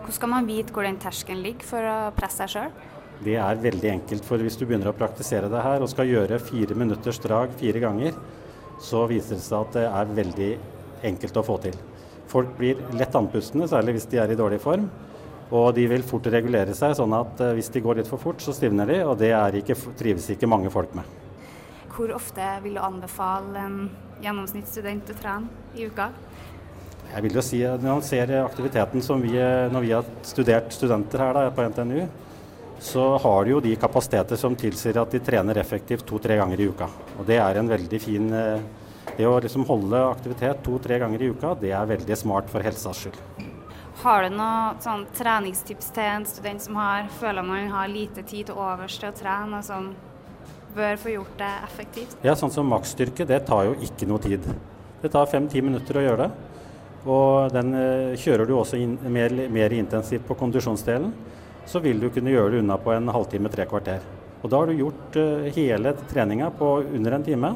hvordan 0.00 0.14
skal 0.16 0.30
man 0.32 0.46
vite 0.48 0.72
hvor 0.72 0.86
den 0.86 0.96
terskelen 0.96 1.42
ligger 1.44 1.66
for 1.68 1.84
å 1.84 1.96
presse 2.16 2.40
seg 2.40 2.48
sjøl? 2.54 2.70
Det 3.24 3.36
er 3.36 3.60
veldig 3.60 3.90
enkelt, 3.92 4.24
for 4.24 4.40
hvis 4.40 4.56
du 4.56 4.64
begynner 4.64 4.88
å 4.88 4.96
praktisere 4.96 5.50
det 5.52 5.60
her 5.66 5.84
og 5.84 5.90
skal 5.92 6.08
gjøre 6.08 6.40
fire 6.40 6.76
minutters 6.80 7.20
drag 7.20 7.52
fire 7.60 7.82
ganger, 7.82 8.16
så 8.80 9.04
viser 9.10 9.36
det 9.36 9.44
seg 9.44 9.58
at 9.60 9.76
det 9.76 9.84
er 9.86 10.14
veldig 10.20 10.48
enkelt 11.10 11.36
å 11.36 11.46
få 11.46 11.56
til. 11.66 11.76
Folk 12.32 12.56
blir 12.56 12.80
lett 12.96 13.14
andpustne, 13.14 13.68
særlig 13.68 13.98
hvis 13.98 14.08
de 14.14 14.22
er 14.24 14.32
i 14.32 14.40
dårlig 14.40 14.60
form. 14.64 14.88
Og 15.52 15.74
de 15.76 15.84
vil 15.92 16.02
fort 16.08 16.26
regulere 16.32 16.72
seg, 16.74 16.96
sånn 16.96 17.12
at 17.20 17.44
eh, 17.44 17.52
hvis 17.58 17.68
de 17.74 17.84
går 17.84 18.00
litt 18.00 18.08
for 18.08 18.22
fort, 18.22 18.40
så 18.40 18.56
stivner 18.56 18.88
de, 18.88 19.02
og 19.04 19.20
det 19.20 19.34
er 19.36 19.60
ikke, 19.60 19.76
trives 20.00 20.30
ikke 20.32 20.48
mange 20.48 20.72
folk 20.72 20.96
med. 20.96 21.23
Hvor 21.94 22.10
ofte 22.10 22.42
vil 22.64 22.74
du 22.74 22.82
anbefale 22.82 23.60
en 23.60 23.76
gjennomsnittsstudent 24.22 25.12
å 25.12 25.14
trene 25.18 25.78
i 25.78 25.86
uka? 25.86 26.08
Jeg 27.12 27.22
vil 27.22 27.36
jo 27.38 27.42
si 27.44 27.60
at 27.62 27.82
Når 27.82 28.00
man 28.00 28.02
ser 28.02 28.32
aktiviteten 28.40 29.02
som 29.04 29.20
vi, 29.22 29.34
når 29.70 29.84
vi 29.84 29.92
har 29.94 30.08
studert 30.26 30.72
studenter 30.74 31.22
her 31.22 31.36
da, 31.36 31.50
på 31.54 31.66
NTNU, 31.70 32.06
så 32.82 33.04
har 33.22 33.44
de 33.44 33.52
jo 33.54 33.60
de 33.62 33.76
kapasiteter 33.78 34.36
som 34.40 34.56
tilsier 34.58 34.98
at 34.98 35.12
de 35.14 35.20
trener 35.22 35.60
effektivt 35.60 36.02
to-tre 36.08 36.36
ganger 36.40 36.60
i 36.60 36.66
uka. 36.68 36.88
Og 37.18 37.26
Det 37.26 37.38
er 37.38 37.60
en 37.60 37.70
veldig 37.70 38.00
fin 38.02 38.32
eh, 38.32 38.64
Det 39.14 39.26
å 39.28 39.36
liksom 39.38 39.62
holde 39.68 40.00
aktivitet 40.08 40.64
to-tre 40.64 40.98
ganger 40.98 41.22
i 41.22 41.28
uka, 41.30 41.52
det 41.60 41.70
er 41.70 41.86
veldig 41.86 42.16
smart 42.18 42.48
for 42.50 42.64
helsas 42.64 43.04
skyld. 43.04 43.20
Har 44.02 44.24
du 44.24 44.34
noe 44.34 44.74
sånn 44.82 45.04
treningstips 45.14 45.92
til 45.94 46.08
en 46.16 46.26
student 46.26 46.64
som 46.64 46.80
har, 46.80 47.06
føler 47.20 47.46
man 47.46 47.70
har 47.70 47.92
lite 47.92 48.24
tid 48.26 48.48
til 48.48 48.58
overs 48.58 48.96
til 48.98 49.12
å 49.12 49.14
trene, 49.14 49.60
og 49.60 49.68
som 49.68 49.92
bør 50.76 50.96
få 51.00 51.14
gjort 51.14 51.36
det 51.40 51.52
effektivt? 51.66 52.16
Ja, 52.26 52.34
sånn 52.38 52.52
som 52.54 52.68
maksstyrke, 52.70 53.26
det 53.28 53.42
tar 53.48 53.68
jo 53.70 53.76
ikke 53.84 54.08
noe 54.10 54.22
tid. 54.22 54.46
Det 55.02 55.10
tar 55.12 55.28
fem-ti 55.30 55.62
minutter 55.62 55.98
å 56.00 56.04
gjøre 56.04 56.26
det. 56.26 56.50
Og 57.04 57.52
den 57.52 57.74
eh, 57.76 58.14
kjører 58.16 58.48
du 58.48 58.54
også 58.56 58.78
inn, 58.80 58.94
mer, 59.12 59.32
mer 59.52 59.74
intensivt 59.76 60.24
på 60.28 60.36
kondisjonsdelen, 60.40 61.12
så 61.68 61.80
vil 61.84 62.00
du 62.00 62.08
kunne 62.12 62.32
gjøre 62.32 62.54
det 62.54 62.62
unna 62.64 62.78
på 62.80 62.92
en 62.94 63.10
halvtime, 63.12 63.50
tre 63.52 63.66
kvarter. 63.68 64.04
Og 64.44 64.50
da 64.52 64.60
har 64.60 64.68
du 64.68 64.76
gjort 64.80 65.16
eh, 65.20 65.46
hele 65.56 65.94
treninga 66.10 66.50
på 66.58 66.70
under 66.84 67.16
en 67.18 67.24
time, 67.24 67.52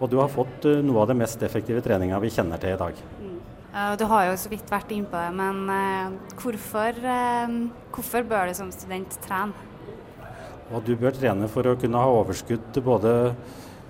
og 0.00 0.10
du 0.10 0.18
har 0.20 0.30
fått 0.30 0.66
eh, 0.70 0.82
noe 0.86 1.02
av 1.04 1.10
det 1.10 1.18
mest 1.22 1.42
effektive 1.46 1.82
treninga 1.86 2.18
vi 2.22 2.30
kjenner 2.34 2.60
til 2.62 2.74
i 2.74 2.80
dag. 2.82 3.00
Eh, 3.70 3.96
Du 3.98 4.04
har 4.10 4.26
jo 4.28 4.36
så 4.38 4.50
vidt 4.50 4.70
vært 4.70 4.90
innpå 4.94 5.14
det, 5.14 5.32
men 5.38 6.20
hvorfor, 6.42 6.98
hvorfor 7.94 8.26
bør 8.30 8.50
du 8.50 8.58
som 8.58 8.70
student 8.74 9.18
trene? 9.26 9.69
Og 10.70 10.84
du 10.86 10.94
bør 10.98 11.14
trene 11.16 11.48
for 11.50 11.66
å 11.66 11.76
kunne 11.78 12.00
ha 12.00 12.16
overskudd 12.20 12.70
til 12.74 12.84
både 12.86 13.14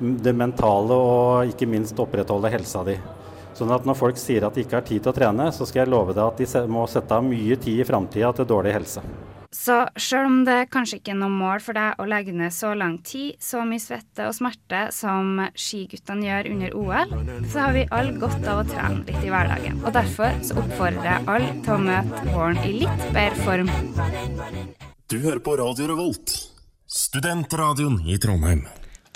det 0.01 0.33
mentale 0.33 0.97
og 0.97 1.51
ikke 1.53 1.69
minst 1.69 1.99
opprettholde 2.01 2.53
helsa 2.53 2.85
di. 2.87 2.97
Sånn 3.57 3.73
at 3.75 3.85
når 3.85 3.99
folk 3.99 4.21
sier 4.21 4.47
at 4.47 4.57
de 4.57 4.65
ikke 4.65 4.79
har 4.79 4.87
tid 4.87 5.03
til 5.05 5.13
å 5.13 5.17
trene, 5.17 5.51
så 5.53 5.67
skal 5.69 5.85
jeg 5.85 5.93
love 5.93 6.15
deg 6.17 6.25
at 6.25 6.41
de 6.41 6.63
må 6.71 6.87
sette 6.89 7.13
av 7.17 7.27
mye 7.27 7.59
tid 7.61 7.83
i 7.83 7.87
framtida 7.89 8.33
til 8.39 8.49
dårlig 8.49 8.79
helse. 8.79 9.05
Så 9.51 9.81
sjøl 9.99 10.29
om 10.29 10.37
det 10.47 10.69
kanskje 10.71 11.01
ikke 11.01 11.11
er 11.11 11.17
noe 11.19 11.35
mål 11.35 11.59
for 11.65 11.75
deg 11.75 11.99
å 11.99 12.05
legge 12.07 12.31
ned 12.33 12.55
så 12.55 12.71
lang 12.79 13.01
tid, 13.03 13.35
så 13.43 13.65
mye 13.67 13.83
svette 13.83 14.29
og 14.31 14.37
smerte 14.37 14.85
som 14.95 15.41
skiguttene 15.59 16.29
gjør 16.29 16.49
under 16.53 16.77
OL, 16.79 17.17
så 17.51 17.65
har 17.65 17.75
vi 17.75 17.83
alle 17.91 18.15
godt 18.23 18.47
av 18.47 18.63
å 18.63 18.69
trene 18.69 19.03
litt 19.09 19.27
i 19.27 19.33
hverdagen. 19.35 19.81
Og 19.83 19.91
derfor 19.97 20.39
så 20.47 20.55
oppfordrer 20.63 21.09
jeg 21.11 21.27
alle 21.35 21.51
til 21.67 21.75
å 21.75 21.81
møte 21.83 22.23
våren 22.31 22.63
i 22.63 22.73
litt 22.85 23.05
bedre 23.11 23.43
form. 23.43 23.75
Du 25.11 25.19
hører 25.19 25.43
på 25.43 25.59
Radio 25.59 25.91
Revolt, 25.91 26.37
studentradioen 26.91 28.01
i 28.07 28.19
Trondheim. 28.19 28.67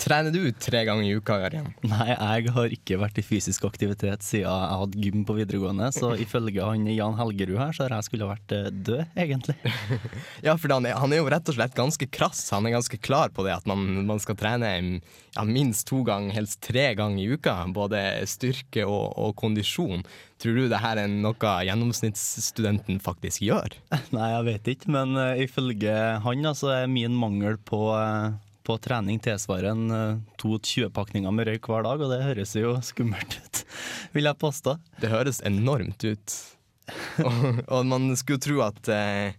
Trener 0.01 0.33
du 0.33 0.51
tre 0.59 0.81
ganger 0.85 1.07
i 1.07 1.13
uka, 1.15 1.37
Jørgen? 1.39 1.69
Nei, 1.87 2.09
jeg 2.11 2.51
har 2.55 2.73
ikke 2.75 2.97
vært 2.99 3.19
i 3.21 3.23
fysisk 3.25 3.63
aktivitet 3.65 4.25
siden 4.25 4.43
jeg 4.43 4.79
hadde 4.81 5.01
gym 5.01 5.23
på 5.25 5.37
videregående, 5.37 5.87
så 5.95 6.11
ifølge 6.19 6.61
han 6.61 6.83
Jan 6.91 7.15
Helgerud 7.17 7.57
her, 7.61 7.71
så 7.73 7.85
har 7.85 7.95
jeg 7.95 8.09
skulle 8.09 8.27
vært 8.29 8.55
eh, 8.55 8.67
død, 8.69 9.05
egentlig. 9.15 9.55
Ja, 10.45 10.57
for 10.59 10.69
han 10.75 10.85
er, 10.85 10.97
han 10.99 11.13
er 11.15 11.21
jo 11.21 11.29
rett 11.31 11.47
og 11.49 11.55
slett 11.57 11.77
ganske 11.77 12.05
krass. 12.11 12.43
Han 12.53 12.67
er 12.67 12.75
ganske 12.75 12.99
klar 13.01 13.31
på 13.33 13.45
det 13.47 13.55
at 13.55 13.67
man, 13.69 13.81
man 14.05 14.19
skal 14.21 14.37
trene 14.37 14.71
ja, 14.75 15.43
minst 15.47 15.87
to 15.89 16.03
ganger, 16.05 16.35
helst 16.35 16.59
tre 16.65 16.89
ganger 16.97 17.23
i 17.23 17.39
uka. 17.39 17.55
Både 17.73 18.01
styrke 18.29 18.85
og, 18.85 19.15
og 19.15 19.33
kondisjon. 19.39 20.03
Tror 20.41 20.57
du 20.59 20.65
det 20.69 20.81
her 20.83 20.99
er 20.99 21.11
noe 21.11 21.51
gjennomsnittsstudenten 21.65 22.99
faktisk 23.03 23.45
gjør? 23.47 23.77
Nei, 24.15 24.31
jeg 24.33 24.47
vet 24.49 24.73
ikke, 24.75 24.91
men 24.95 25.15
eh, 25.19 25.45
ifølge 25.47 25.95
han 26.25 26.49
altså, 26.51 26.73
er 26.81 26.91
min 26.91 27.15
mangel 27.15 27.57
på, 27.63 27.87
eh, 27.95 28.35
på 28.65 28.77
trening 28.81 29.21
tilsvarer 29.23 29.71
en 29.71 29.85
uh, 29.93 30.17
to 30.41 30.57
20-pakninger 30.57 31.33
med 31.35 31.49
røyk 31.49 31.69
hver 31.69 31.85
dag, 31.85 32.01
og 32.01 32.11
det 32.11 32.23
høres 32.25 32.55
jo 32.57 32.75
skummelt 32.85 33.37
ut, 33.37 33.63
vil 34.15 34.29
jeg 34.29 34.41
påstå. 34.41 34.77
Det 35.01 35.13
høres 35.13 35.41
enormt 35.45 36.05
ut. 36.05 36.37
og, 37.25 37.63
og 37.65 37.85
man 37.89 38.11
skulle 38.19 38.41
tro 38.43 38.61
at 38.65 38.89
eh, 38.93 39.33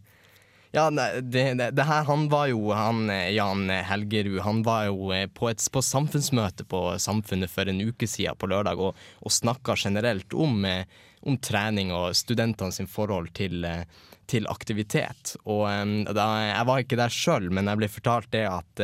Ja, 0.74 0.88
det, 0.90 1.54
det, 1.54 1.68
det 1.78 1.84
her 1.86 2.02
Han 2.08 2.24
var 2.32 2.48
jo 2.50 2.72
han 2.74 3.06
eh, 3.12 3.30
Jan 3.36 3.70
Helgerud 3.70 4.40
Han 4.42 4.64
var 4.66 4.88
jo 4.88 5.12
eh, 5.14 5.28
på 5.30 5.50
et 5.52 5.62
på 5.72 5.82
samfunnsmøte 5.82 6.66
på 6.66 6.80
Samfunnet 6.98 7.52
for 7.52 7.70
en 7.70 7.84
uke 7.86 8.08
siden 8.10 8.34
på 8.38 8.50
lørdag 8.50 8.82
og, 8.82 8.98
og 9.22 9.32
snakka 9.32 9.76
generelt 9.78 10.34
om, 10.34 10.64
eh, 10.66 10.82
om 11.22 11.38
trening 11.38 11.94
og 11.94 12.16
studentene 12.18 12.74
sin 12.74 12.90
forhold 12.90 13.30
til, 13.38 13.62
eh, 13.64 13.86
til 14.30 14.48
aktivitet. 14.50 15.36
Og 15.44 15.66
da, 16.10 16.26
Jeg 16.48 16.68
var 16.68 16.82
ikke 16.82 16.98
der 17.00 17.12
sjøl, 17.12 17.50
men 17.50 17.70
jeg 17.70 17.82
ble 17.82 17.90
fortalt 17.90 18.30
det 18.34 18.46
at 18.50 18.82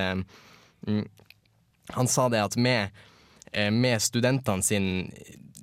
mm, 0.86 1.04
Han 1.98 2.08
sa 2.08 2.28
det 2.30 2.40
at 2.42 2.56
med, 2.56 2.90
eh, 3.52 3.70
med 3.70 4.02
studentene 4.02 4.62
sin 4.62 4.88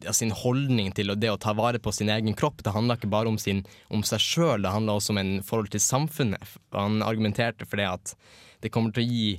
ja, 0.03 0.13
sin 0.13 0.31
holdning 0.31 0.91
til 0.95 1.13
det 1.19 1.31
å 1.31 1.39
ta 1.41 1.53
vare 1.57 1.79
på 1.79 1.91
sin 1.91 2.09
egen 2.11 2.35
kropp. 2.37 2.63
Det 2.63 2.73
handla 2.75 2.97
ikke 2.97 3.11
bare 3.11 3.31
om, 3.31 3.37
sin, 3.41 3.63
om 3.89 4.03
seg 4.05 4.21
sjøl, 4.23 4.63
det 4.63 4.73
handla 4.73 4.97
også 4.99 5.13
om 5.15 5.21
en 5.21 5.33
forhold 5.45 5.71
til 5.73 5.83
samfunnet. 5.83 6.55
Han 6.75 7.03
argumenterte 7.05 7.67
for 7.67 7.81
det 7.81 7.89
at 7.89 8.15
det 8.63 8.71
kommer 8.73 8.95
til 8.95 9.03
å 9.03 9.09
gi 9.09 9.29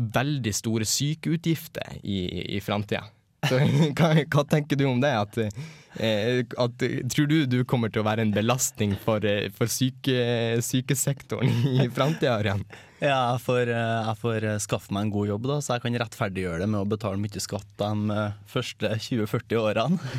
veldig 0.00 0.52
store 0.54 0.86
sykeutgifter 0.88 1.98
i, 2.02 2.20
i 2.56 2.60
framtida. 2.64 3.06
Hva, 3.96 4.10
hva 4.28 4.42
tenker 4.44 4.76
du 4.76 4.84
om 4.84 4.98
det? 5.00 5.10
At, 5.16 5.38
eh, 5.40 5.68
at, 5.96 6.84
tror 7.10 7.26
du 7.30 7.38
du 7.50 7.58
kommer 7.64 7.90
til 7.90 8.04
å 8.04 8.06
være 8.06 8.22
en 8.26 8.34
belastning 8.34 8.94
for, 9.04 9.24
eh, 9.26 9.50
for 9.54 9.70
syke, 9.70 10.60
sykesektoren 10.62 11.50
i 11.74 11.88
framtida, 11.90 12.38
Ørjan? 12.38 12.64
Ja, 13.00 13.32
jeg 13.32 13.40
får, 13.46 13.70
eh, 13.72 13.98
jeg 14.04 14.16
får 14.20 14.44
eh, 14.44 14.58
skaffe 14.60 14.92
meg 14.92 15.06
en 15.06 15.12
god 15.14 15.30
jobb, 15.30 15.46
da, 15.48 15.54
så 15.64 15.76
jeg 15.78 15.84
kan 15.86 15.94
rettferdiggjøre 16.02 16.60
det 16.60 16.66
med 16.68 16.82
å 16.82 16.88
betale 16.88 17.16
mye 17.20 17.40
skatt 17.40 17.68
de 17.80 18.12
eh, 18.12 18.34
første 18.52 18.90
20-40 19.06 19.56
årene. 19.56 20.10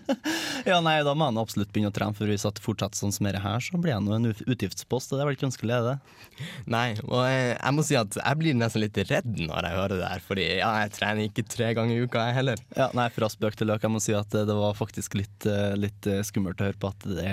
ja, 0.70 0.78
nei, 0.80 0.94
Da 1.04 1.12
må 1.12 1.28
jeg 1.28 1.36
nå 1.36 1.44
absolutt 1.44 1.72
begynne 1.74 1.90
å 1.92 1.96
trene, 1.96 2.16
for 2.16 2.32
hvis 2.32 2.46
jeg 2.48 2.62
fortsetter 2.64 2.96
sånn 2.96 3.12
som 3.12 3.28
dette 3.28 3.42
her, 3.44 3.60
så 3.60 3.76
blir 3.76 3.92
jeg 3.92 4.04
nå 4.06 4.16
en 4.16 4.30
utgiftspost, 4.32 5.12
og 5.12 5.20
det 5.20 5.24
er 5.26 5.28
vel 5.28 5.36
ikke 5.36 5.48
ønskelig, 5.50 5.76
er 5.76 5.84
det? 5.90 6.24
Nei, 6.76 6.86
og 7.04 7.26
jeg, 7.28 7.44
jeg 7.58 7.76
må 7.76 7.84
si 7.90 8.00
at 8.00 8.18
jeg 8.22 8.40
blir 8.40 8.56
nesten 8.56 8.84
litt 8.86 9.02
redd 9.10 9.30
når 9.36 9.68
jeg 9.68 9.78
hører 9.82 10.00
det 10.00 10.10
her, 10.14 10.24
fordi 10.30 10.48
ja, 10.62 10.72
jeg 10.86 10.94
trener 10.96 11.28
ikke 11.28 11.46
tre 11.56 11.70
ganger 11.76 11.92
i 11.98 12.08
uka, 12.08 12.24
jeg 12.30 12.38
heller. 12.40 12.64
Ja, 12.72 12.88
nei, 12.96 13.10
fra 13.12 13.28
spøk 13.36 13.60
til 13.60 13.68
løk, 13.68 13.84
jeg 13.84 13.92
må 13.98 14.00
si 14.00 14.16
at 14.16 14.32
det 14.32 14.46
det 14.48 14.56
var 14.56 14.80
faktisk 14.80 15.19
litt, 15.20 15.46
eh, 15.46 15.72
litt 15.78 16.08
eh, 16.10 16.22
skummelt 16.26 16.60
å 16.60 16.70
høre 16.70 16.80
på 16.80 16.90
at 16.90 17.08
det, 17.08 17.32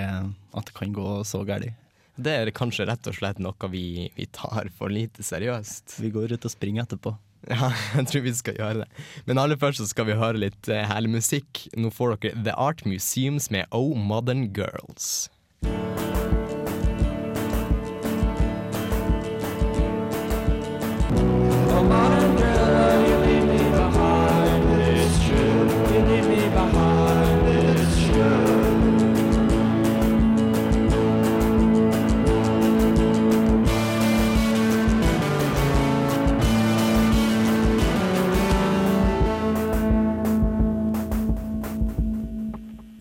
at 0.54 0.68
det 0.68 0.76
kan 0.76 0.94
gå 0.94 1.20
så 1.28 1.42
galt. 1.48 1.72
Det 2.18 2.34
er 2.34 2.50
kanskje 2.50 2.88
rett 2.88 3.06
og 3.06 3.14
slett 3.14 3.38
noe 3.38 3.70
vi, 3.70 4.08
vi 4.16 4.26
tar 4.34 4.70
for 4.74 4.90
lite 4.90 5.22
seriøst. 5.22 6.00
Vi 6.02 6.10
går 6.14 6.34
ut 6.34 6.46
og 6.48 6.54
springer 6.54 6.86
etterpå. 6.86 7.16
Ja, 7.48 7.70
jeg 7.94 8.08
tror 8.10 8.24
vi 8.24 8.32
skal 8.34 8.56
gjøre 8.58 8.82
det. 8.82 9.04
Men 9.28 9.38
aller 9.38 9.56
først 9.56 9.78
så 9.80 9.86
skal 9.86 10.08
vi 10.08 10.18
høre 10.18 10.42
litt 10.42 10.68
eh, 10.72 10.84
herlig 10.90 11.14
musikk. 11.20 11.64
Nå 11.78 11.92
får 11.94 12.16
dere 12.18 12.44
The 12.48 12.56
Art 12.58 12.82
Museums 12.84 13.46
med 13.54 13.70
Oh 13.70 13.94
Modern 13.94 14.48
Girls. 14.56 15.28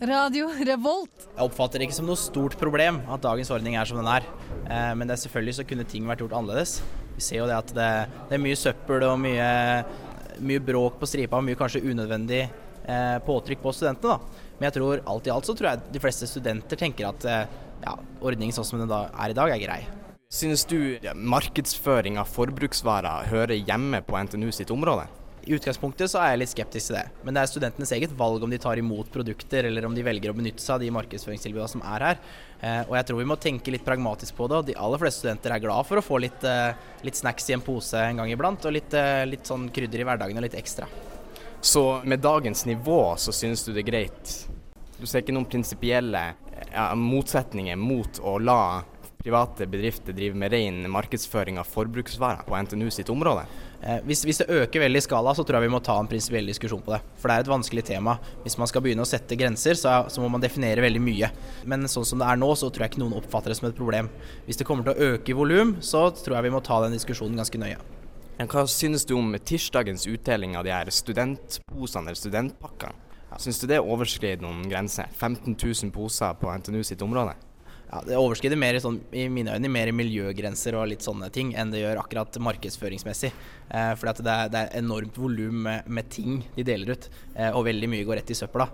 Radio 0.07 0.47
Revolt. 0.63 1.25
Jeg 1.35 1.43
oppfatter 1.43 1.81
det 1.81 1.87
ikke 1.89 1.97
som 1.97 2.07
noe 2.07 2.19
stort 2.19 2.55
problem 2.59 3.01
at 3.11 3.23
dagens 3.25 3.49
ordning 3.51 3.75
er 3.75 3.87
som 3.89 3.99
den 3.99 4.07
er. 4.07 4.23
Eh, 4.69 4.93
Men 4.95 5.07
det 5.07 5.17
er 5.17 5.23
selvfølgelig 5.25 5.57
så 5.57 5.65
kunne 5.67 5.87
ting 5.89 6.07
vært 6.07 6.23
gjort 6.23 6.35
annerledes. 6.37 6.77
Vi 7.17 7.25
ser 7.25 7.41
jo 7.41 7.47
det 7.49 7.57
at 7.57 7.73
det, 7.75 7.89
det 8.29 8.37
er 8.37 8.43
mye 8.43 8.59
søppel 8.59 9.03
og 9.07 9.17
mye, 9.19 9.49
mye 10.39 10.63
bråk 10.63 10.99
på 11.01 11.09
stripa, 11.09 11.41
mye 11.43 11.59
kanskje 11.59 11.83
unødvendig 11.83 12.41
eh, 12.45 13.17
påtrykk 13.27 13.63
på 13.65 13.75
studentene. 13.75 14.15
da. 14.15 14.47
Men 14.57 14.69
jeg 14.69 14.77
tror 14.79 15.03
alt 15.11 15.27
i 15.27 15.33
alt 15.33 15.49
så 15.49 15.57
tror 15.57 15.71
jeg 15.73 15.93
de 15.97 16.03
fleste 16.07 16.29
studenter 16.29 16.79
tenker 16.79 17.09
at 17.11 17.27
eh, 17.27 17.43
ja, 17.83 17.97
ordningen 18.21 18.55
sånn 18.55 18.69
som 18.69 18.79
den 18.81 18.93
er 18.95 19.33
i 19.33 19.37
dag, 19.37 19.51
er 19.51 19.61
grei. 19.61 19.81
Synes 20.31 20.65
du 20.67 20.97
markedsføring 21.15 22.17
av 22.19 22.31
forbruksvarer 22.31 23.29
hører 23.31 23.59
hjemme 23.59 24.01
på 24.07 24.17
NTNU 24.23 24.51
sitt 24.55 24.71
område? 24.71 25.05
I 25.47 25.53
utgangspunktet 25.55 26.12
så 26.12 26.19
er 26.19 26.33
jeg 26.33 26.39
litt 26.41 26.51
skeptisk 26.51 26.89
til 26.89 26.97
det, 26.97 27.05
men 27.23 27.36
det 27.36 27.39
er 27.39 27.47
studentenes 27.47 27.91
eget 27.95 28.12
valg 28.19 28.43
om 28.43 28.51
de 28.51 28.57
tar 28.60 28.79
imot 28.81 29.07
produkter 29.13 29.69
eller 29.69 29.86
om 29.88 29.93
de 29.95 30.03
velger 30.03 30.33
å 30.33 30.36
benytte 30.36 30.60
seg 30.60 30.73
av 30.75 30.81
de 30.83 30.89
markedsføringstilbudene 30.91 31.71
som 31.71 31.83
er 31.88 32.03
her. 32.03 32.19
Eh, 32.60 32.81
og 32.81 32.97
jeg 32.97 33.07
tror 33.07 33.21
vi 33.21 33.27
må 33.31 33.38
tenke 33.39 33.71
litt 33.71 33.86
pragmatisk 33.88 34.36
på 34.36 34.49
det, 34.51 34.57
og 34.60 34.67
de 34.67 34.75
aller 34.75 34.99
fleste 34.99 35.23
studenter 35.23 35.55
er 35.55 35.63
glad 35.63 35.88
for 35.88 36.01
å 36.01 36.03
få 36.03 36.19
litt, 36.19 36.43
eh, 36.43 36.75
litt 37.07 37.15
snacks 37.15 37.47
i 37.47 37.55
en 37.55 37.63
pose 37.63 37.95
en 37.95 38.19
gang 38.19 38.33
iblant, 38.33 38.67
og 38.67 38.75
litt, 38.75 38.91
eh, 38.91 39.23
litt 39.29 39.47
sånn 39.47 39.69
krydder 39.71 40.03
i 40.03 40.10
hverdagen 40.10 40.41
og 40.41 40.43
litt 40.49 40.60
ekstra. 40.60 40.89
Så 41.62 42.03
med 42.03 42.19
dagens 42.19 42.65
nivå 42.67 43.15
så 43.15 43.31
synes 43.31 43.63
du 43.63 43.71
det 43.71 43.88
er 43.88 43.91
greit? 43.91 44.36
Du 44.99 45.05
ser 45.07 45.21
ikke 45.21 45.38
noen 45.38 45.47
prinsipielle 45.47 46.33
ja, 46.73 46.89
motsetninger 46.93 47.79
mot 47.79 48.19
å 48.19 48.36
la 48.43 48.83
private 49.21 49.67
bedrifter 49.67 50.15
driver 50.15 50.38
med 50.38 50.51
ren 50.53 50.84
markedsføring 50.91 51.60
av 51.60 51.69
forbruksvarer 51.69 52.45
på 52.47 52.58
NTNU 52.63 52.89
sitt 52.93 53.10
område? 53.10 53.45
Eh, 53.82 53.99
hvis, 54.08 54.23
hvis, 54.25 54.39
det 54.41 54.49
øker 54.49 54.84
veldig 54.86 55.01
i 55.01 55.06
skala, 55.06 55.34
så 55.38 55.45
tror 55.45 55.60
jeg 55.60 55.67
vi 55.67 55.73
må 55.75 55.82
ta 55.86 55.97
en 55.99 56.10
prinsipiell 56.10 56.49
diskusjon 56.49 56.82
på 56.86 56.95
det. 56.95 57.01
For 57.21 57.30
det 57.30 57.36
er 57.36 57.45
et 57.45 57.51
vanskelig 57.51 57.84
tema. 57.89 58.17
Hvis 58.43 58.58
man 58.62 58.69
skal 58.69 58.86
begynne 58.86 59.06
å 59.06 59.10
sette 59.10 59.38
grenser, 59.38 59.77
så, 59.77 59.99
så, 60.10 60.23
må 60.23 60.32
man 60.34 60.43
definere 60.43 60.84
veldig 60.86 61.03
mye. 61.03 61.32
Men 61.69 61.86
sånn 61.91 62.08
som 62.08 62.21
det 62.21 62.30
er 62.30 62.41
nå, 62.41 62.49
så 62.58 62.71
tror 62.71 62.88
jeg 62.88 62.95
ikke 62.95 63.03
noen 63.03 63.17
oppfatter 63.19 63.53
det 63.53 63.60
som 63.60 63.69
et 63.69 63.77
problem. 63.77 64.10
Hvis 64.47 64.62
det 64.62 64.67
kommer 64.69 64.88
til 64.88 64.95
å 64.95 65.13
øke 65.13 65.34
i 65.34 65.38
volum, 65.38 65.77
så 65.82 66.08
tror 66.21 66.39
jeg 66.39 66.49
vi 66.49 66.53
må 66.58 66.63
ta 66.65 66.82
den 66.86 66.97
diskusjonen 66.97 67.38
ganske 67.41 67.62
nøye. 67.62 67.82
Hva 68.38 68.67
synes 68.69 69.06
du 69.10 69.15
om 69.17 69.34
tirsdagens 69.34 70.06
utdeling 70.06 70.53
av 70.58 70.65
de 70.67 70.73
her 70.73 70.89
studentposene 70.93 72.12
eller 72.12 72.19
studentpakkene? 72.19 73.03
Syns 73.38 73.60
du 73.62 73.67
det 73.69 73.82
overskrider 73.84 74.41
noen 74.45 74.63
grenser? 74.69 75.10
15 75.13 75.58
000 75.58 75.91
poser 75.93 76.38
på 76.39 76.49
NTNU 76.53 76.80
sitt 76.86 77.01
område? 77.06 77.36
Ja, 77.88 78.02
Det 78.04 78.17
overskrider 78.19 78.60
mer 78.60 78.76
i, 78.76 78.82
sånn, 78.84 78.97
i 79.15 79.30
mine 79.32 79.54
øyne 79.56 79.69
mer 79.71 79.93
miljøgrenser 79.95 80.76
og 80.76 80.89
litt 80.91 81.06
sånne 81.06 81.30
ting 81.32 81.54
enn 81.56 81.71
det 81.71 81.86
gjør 81.86 82.02
akkurat 82.02 82.39
markedsføringsmessig. 82.43 83.32
Eh, 83.71 83.93
fordi 84.00 84.26
det 84.28 84.34
er, 84.34 84.52
det 84.52 84.63
er 84.63 84.82
enormt 84.82 85.15
volum 85.15 85.62
med, 85.69 85.88
med, 85.88 86.10
ting 86.12 86.41
de 86.58 86.65
deler 86.67 86.97
ut, 86.97 87.08
eh, 87.36 87.47
og 87.54 87.63
veldig 87.69 87.91
mye 87.93 88.08
går 88.08 88.19
rett 88.19 88.34
i 88.36 88.38
søpla. 88.38 88.67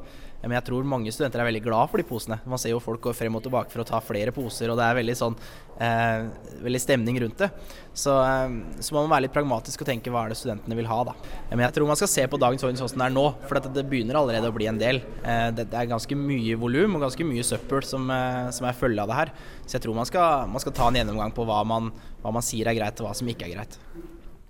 Men 0.44 0.58
jeg 0.58 0.68
tror 0.68 0.88
mange 0.88 1.12
studenter 1.14 1.40
er 1.40 1.48
veldig 1.48 1.64
glad 1.64 1.92
for 1.92 2.02
de 2.02 2.06
posene. 2.08 2.38
Man 2.50 2.60
ser 2.60 2.74
jo 2.74 2.82
folk 2.84 3.00
går 3.06 3.16
frem 3.16 3.36
og 3.38 3.44
tilbake 3.46 3.72
for 3.72 3.84
å 3.84 3.88
ta 3.88 4.02
flere 4.04 4.34
poser, 4.36 4.72
og 4.72 4.80
det 4.80 4.86
er 4.86 4.98
veldig 4.98 5.16
sånn 5.16 5.38
eh, 5.80 6.26
veldig 6.66 6.82
stemning 6.84 7.20
rundt 7.24 7.40
det. 7.40 7.50
Så, 7.96 8.12
eh, 8.20 8.58
så 8.84 8.96
må 8.96 9.06
man 9.06 9.14
være 9.14 9.26
litt 9.28 9.36
pragmatisk 9.36 9.86
og 9.86 9.88
tenke 9.88 10.12
hva 10.12 10.26
er 10.26 10.34
det 10.34 10.40
studentene 10.42 10.76
vil 10.76 10.90
ha, 10.92 11.00
da. 11.08 11.16
Men 11.54 11.64
jeg 11.68 11.78
tror 11.78 11.88
man 11.88 12.00
skal 12.00 12.12
se 12.12 12.28
på 12.28 12.42
dagens 12.44 12.66
orden 12.68 12.82
sånn 12.82 12.92
som 12.92 13.00
den 13.00 13.08
er 13.08 13.16
nå, 13.16 13.26
for 13.48 13.60
det, 13.60 13.72
det 13.78 13.86
begynner 13.88 14.20
allerede 14.20 14.52
å 14.52 14.56
bli 14.56 14.68
en 14.72 14.82
del. 14.82 15.00
Eh, 15.24 15.48
det, 15.56 15.70
det, 15.72 15.80
er 15.80 15.92
ganske 15.94 16.20
mye 16.20 16.60
volum 16.60 17.00
og 17.00 17.08
ganske 17.08 17.28
mye 17.30 17.48
søppel 17.48 17.88
som, 17.88 18.12
eh, 18.12 18.50
som 18.56 18.68
er 18.68 18.80
følge 18.80 19.06
av 19.06 19.14
det 19.14 19.22
her. 19.22 19.36
Så 19.64 19.78
jeg 19.78 19.88
tror 19.88 20.02
man 20.02 20.10
skal, 20.10 20.50
man 20.52 20.64
skal 20.64 20.76
ta 20.76 20.90
en 20.90 21.00
gjennomgang 21.00 21.32
på 21.36 21.48
hva 21.48 21.64
man, 21.68 21.94
hva 22.20 22.36
man 22.36 22.46
sier 22.46 22.68
er 22.68 22.80
greit 22.82 23.00
og 23.00 23.08
hva 23.08 23.16
som 23.16 23.32
ikke 23.32 23.48
er 23.48 23.56
greit. 23.56 23.80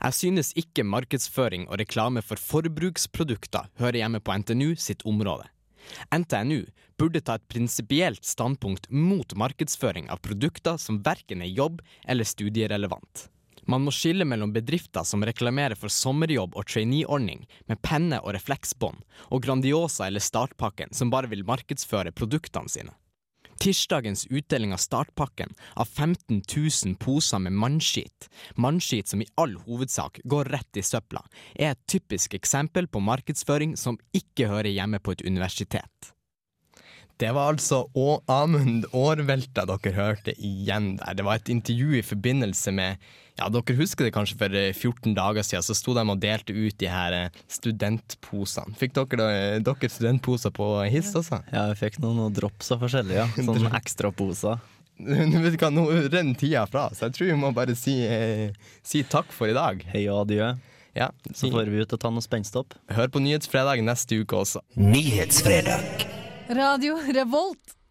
Jeg 0.03 0.17
synes 0.17 0.49
ikke 0.59 0.83
markedsføring 0.83 1.69
og 1.69 1.77
reklame 1.79 2.19
for 2.25 2.41
forbruksprodukter 2.41 3.69
hører 3.79 4.01
hjemme 4.01 4.19
på 4.19 4.35
NTNU 4.41 4.73
sitt 4.75 5.05
område. 5.07 5.52
NTNU 6.13 6.63
burde 6.97 7.21
ta 7.21 7.35
et 7.39 7.47
prinsipielt 7.51 8.25
standpunkt 8.25 8.89
mot 8.89 9.35
markedsføring 9.35 10.09
av 10.13 10.21
produkter 10.25 10.77
som 10.77 11.01
verken 11.03 11.41
er 11.41 11.51
jobb- 11.53 11.81
eller 12.05 12.27
studierelevant. 12.27 13.27
Man 13.65 13.85
må 13.85 13.93
skille 13.95 14.25
mellom 14.27 14.51
bedrifter 14.53 15.05
som 15.07 15.23
reklamerer 15.23 15.79
for 15.79 15.91
sommerjobb 15.91 16.55
og 16.59 16.67
traineeordning 16.67 17.45
med 17.71 17.81
penne 17.85 18.19
og 18.19 18.33
refleksbånd, 18.35 18.99
og 19.31 19.45
Grandiosa 19.45 20.09
eller 20.09 20.23
Startpakken 20.23 20.91
som 20.95 21.13
bare 21.13 21.31
vil 21.31 21.45
markedsføre 21.47 22.11
produktene 22.11 22.71
sine. 22.71 22.91
Tirsdagens 23.63 24.25
utdeling 24.27 24.73
av 24.73 24.77
startpakken 24.77 25.53
av 25.73 25.85
15 25.85 26.41
000 26.85 26.95
poser 26.99 27.39
med 27.39 27.53
mannskit, 27.55 28.27
mannskit 28.59 29.07
som 29.07 29.21
i 29.23 29.27
all 29.39 29.53
hovedsak 29.55 30.19
går 30.23 30.51
rett 30.51 30.77
i 30.77 30.83
søpla, 30.83 31.21
er 31.55 31.71
et 31.71 31.85
typisk 31.87 32.35
eksempel 32.35 32.89
på 32.91 32.99
markedsføring 32.99 33.77
som 33.79 34.01
ikke 34.11 34.49
hører 34.51 34.67
hjemme 34.73 34.99
på 34.99 35.15
et 35.15 35.23
universitet. 35.23 36.11
Det 37.23 37.29
var 37.31 37.53
altså 37.53 37.85
Å 37.95 38.17
Amund 38.27 38.83
Årvelta 38.91 39.63
dere 39.69 39.91
hørte 39.95 40.33
igjen 40.43 40.97
der. 40.99 41.13
Det 41.15 41.23
var 41.23 41.39
et 41.39 41.51
intervju 41.53 41.95
i 41.95 42.03
forbindelse 42.03 42.73
med 42.75 43.05
ja, 43.39 43.47
Dere 43.49 43.75
husker 43.79 44.05
det 44.05 44.11
kanskje 44.13 44.35
for 44.41 44.51
14 44.51 45.15
dager 45.15 45.45
siden, 45.47 45.63
så 45.63 45.73
sto 45.77 45.95
de 45.95 46.03
og 46.03 46.19
delte 46.21 46.53
ut 46.53 46.75
de 46.77 46.89
her 46.91 47.15
eh, 47.15 47.37
studentposene. 47.49 48.75
Fikk 48.77 48.97
dere, 48.99 49.61
dere 49.63 49.89
studentposer 49.89 50.51
på 50.53 50.67
HIS 50.83 51.13
også? 51.21 51.39
Ja, 51.47 51.63
vi 51.71 51.79
fikk 51.79 52.01
noen, 52.03 52.27
drops 52.35 52.73
av 52.75 52.83
forskjellige, 52.83 53.23
ja. 53.23 53.29
Sånne 53.47 53.71
ekstraposer. 53.79 54.59
Vet 54.99 55.55
du 55.55 55.57
hva, 55.63 55.71
Nå 55.73 55.87
renner 56.11 56.37
tida 56.37 56.67
fra, 56.69 56.89
så 56.91 57.07
jeg 57.07 57.15
tror 57.15 57.31
vi 57.31 57.39
må 57.39 57.53
bare 57.55 57.77
si, 57.79 57.95
eh, 58.03 58.51
si 58.85 59.01
takk 59.07 59.31
for 59.33 59.49
i 59.49 59.55
dag. 59.55 59.81
Hei 59.95 60.03
og 60.11 60.25
adjø. 60.27 60.51
Ja, 60.93 61.07
så 61.31 61.49
får 61.49 61.71
vi 61.71 61.87
ut 61.87 61.95
og 61.95 62.03
ta 62.03 62.11
noe 62.13 62.21
spenstopp. 62.21 62.75
Hør 62.93 63.09
på 63.15 63.23
Nyhetsfredag 63.23 63.81
neste 63.87 64.19
uke 64.21 64.43
også. 64.43 64.61
Nyhetsfredag. 64.77 66.11
Radio 66.49 66.97
Revolt. 66.97 67.82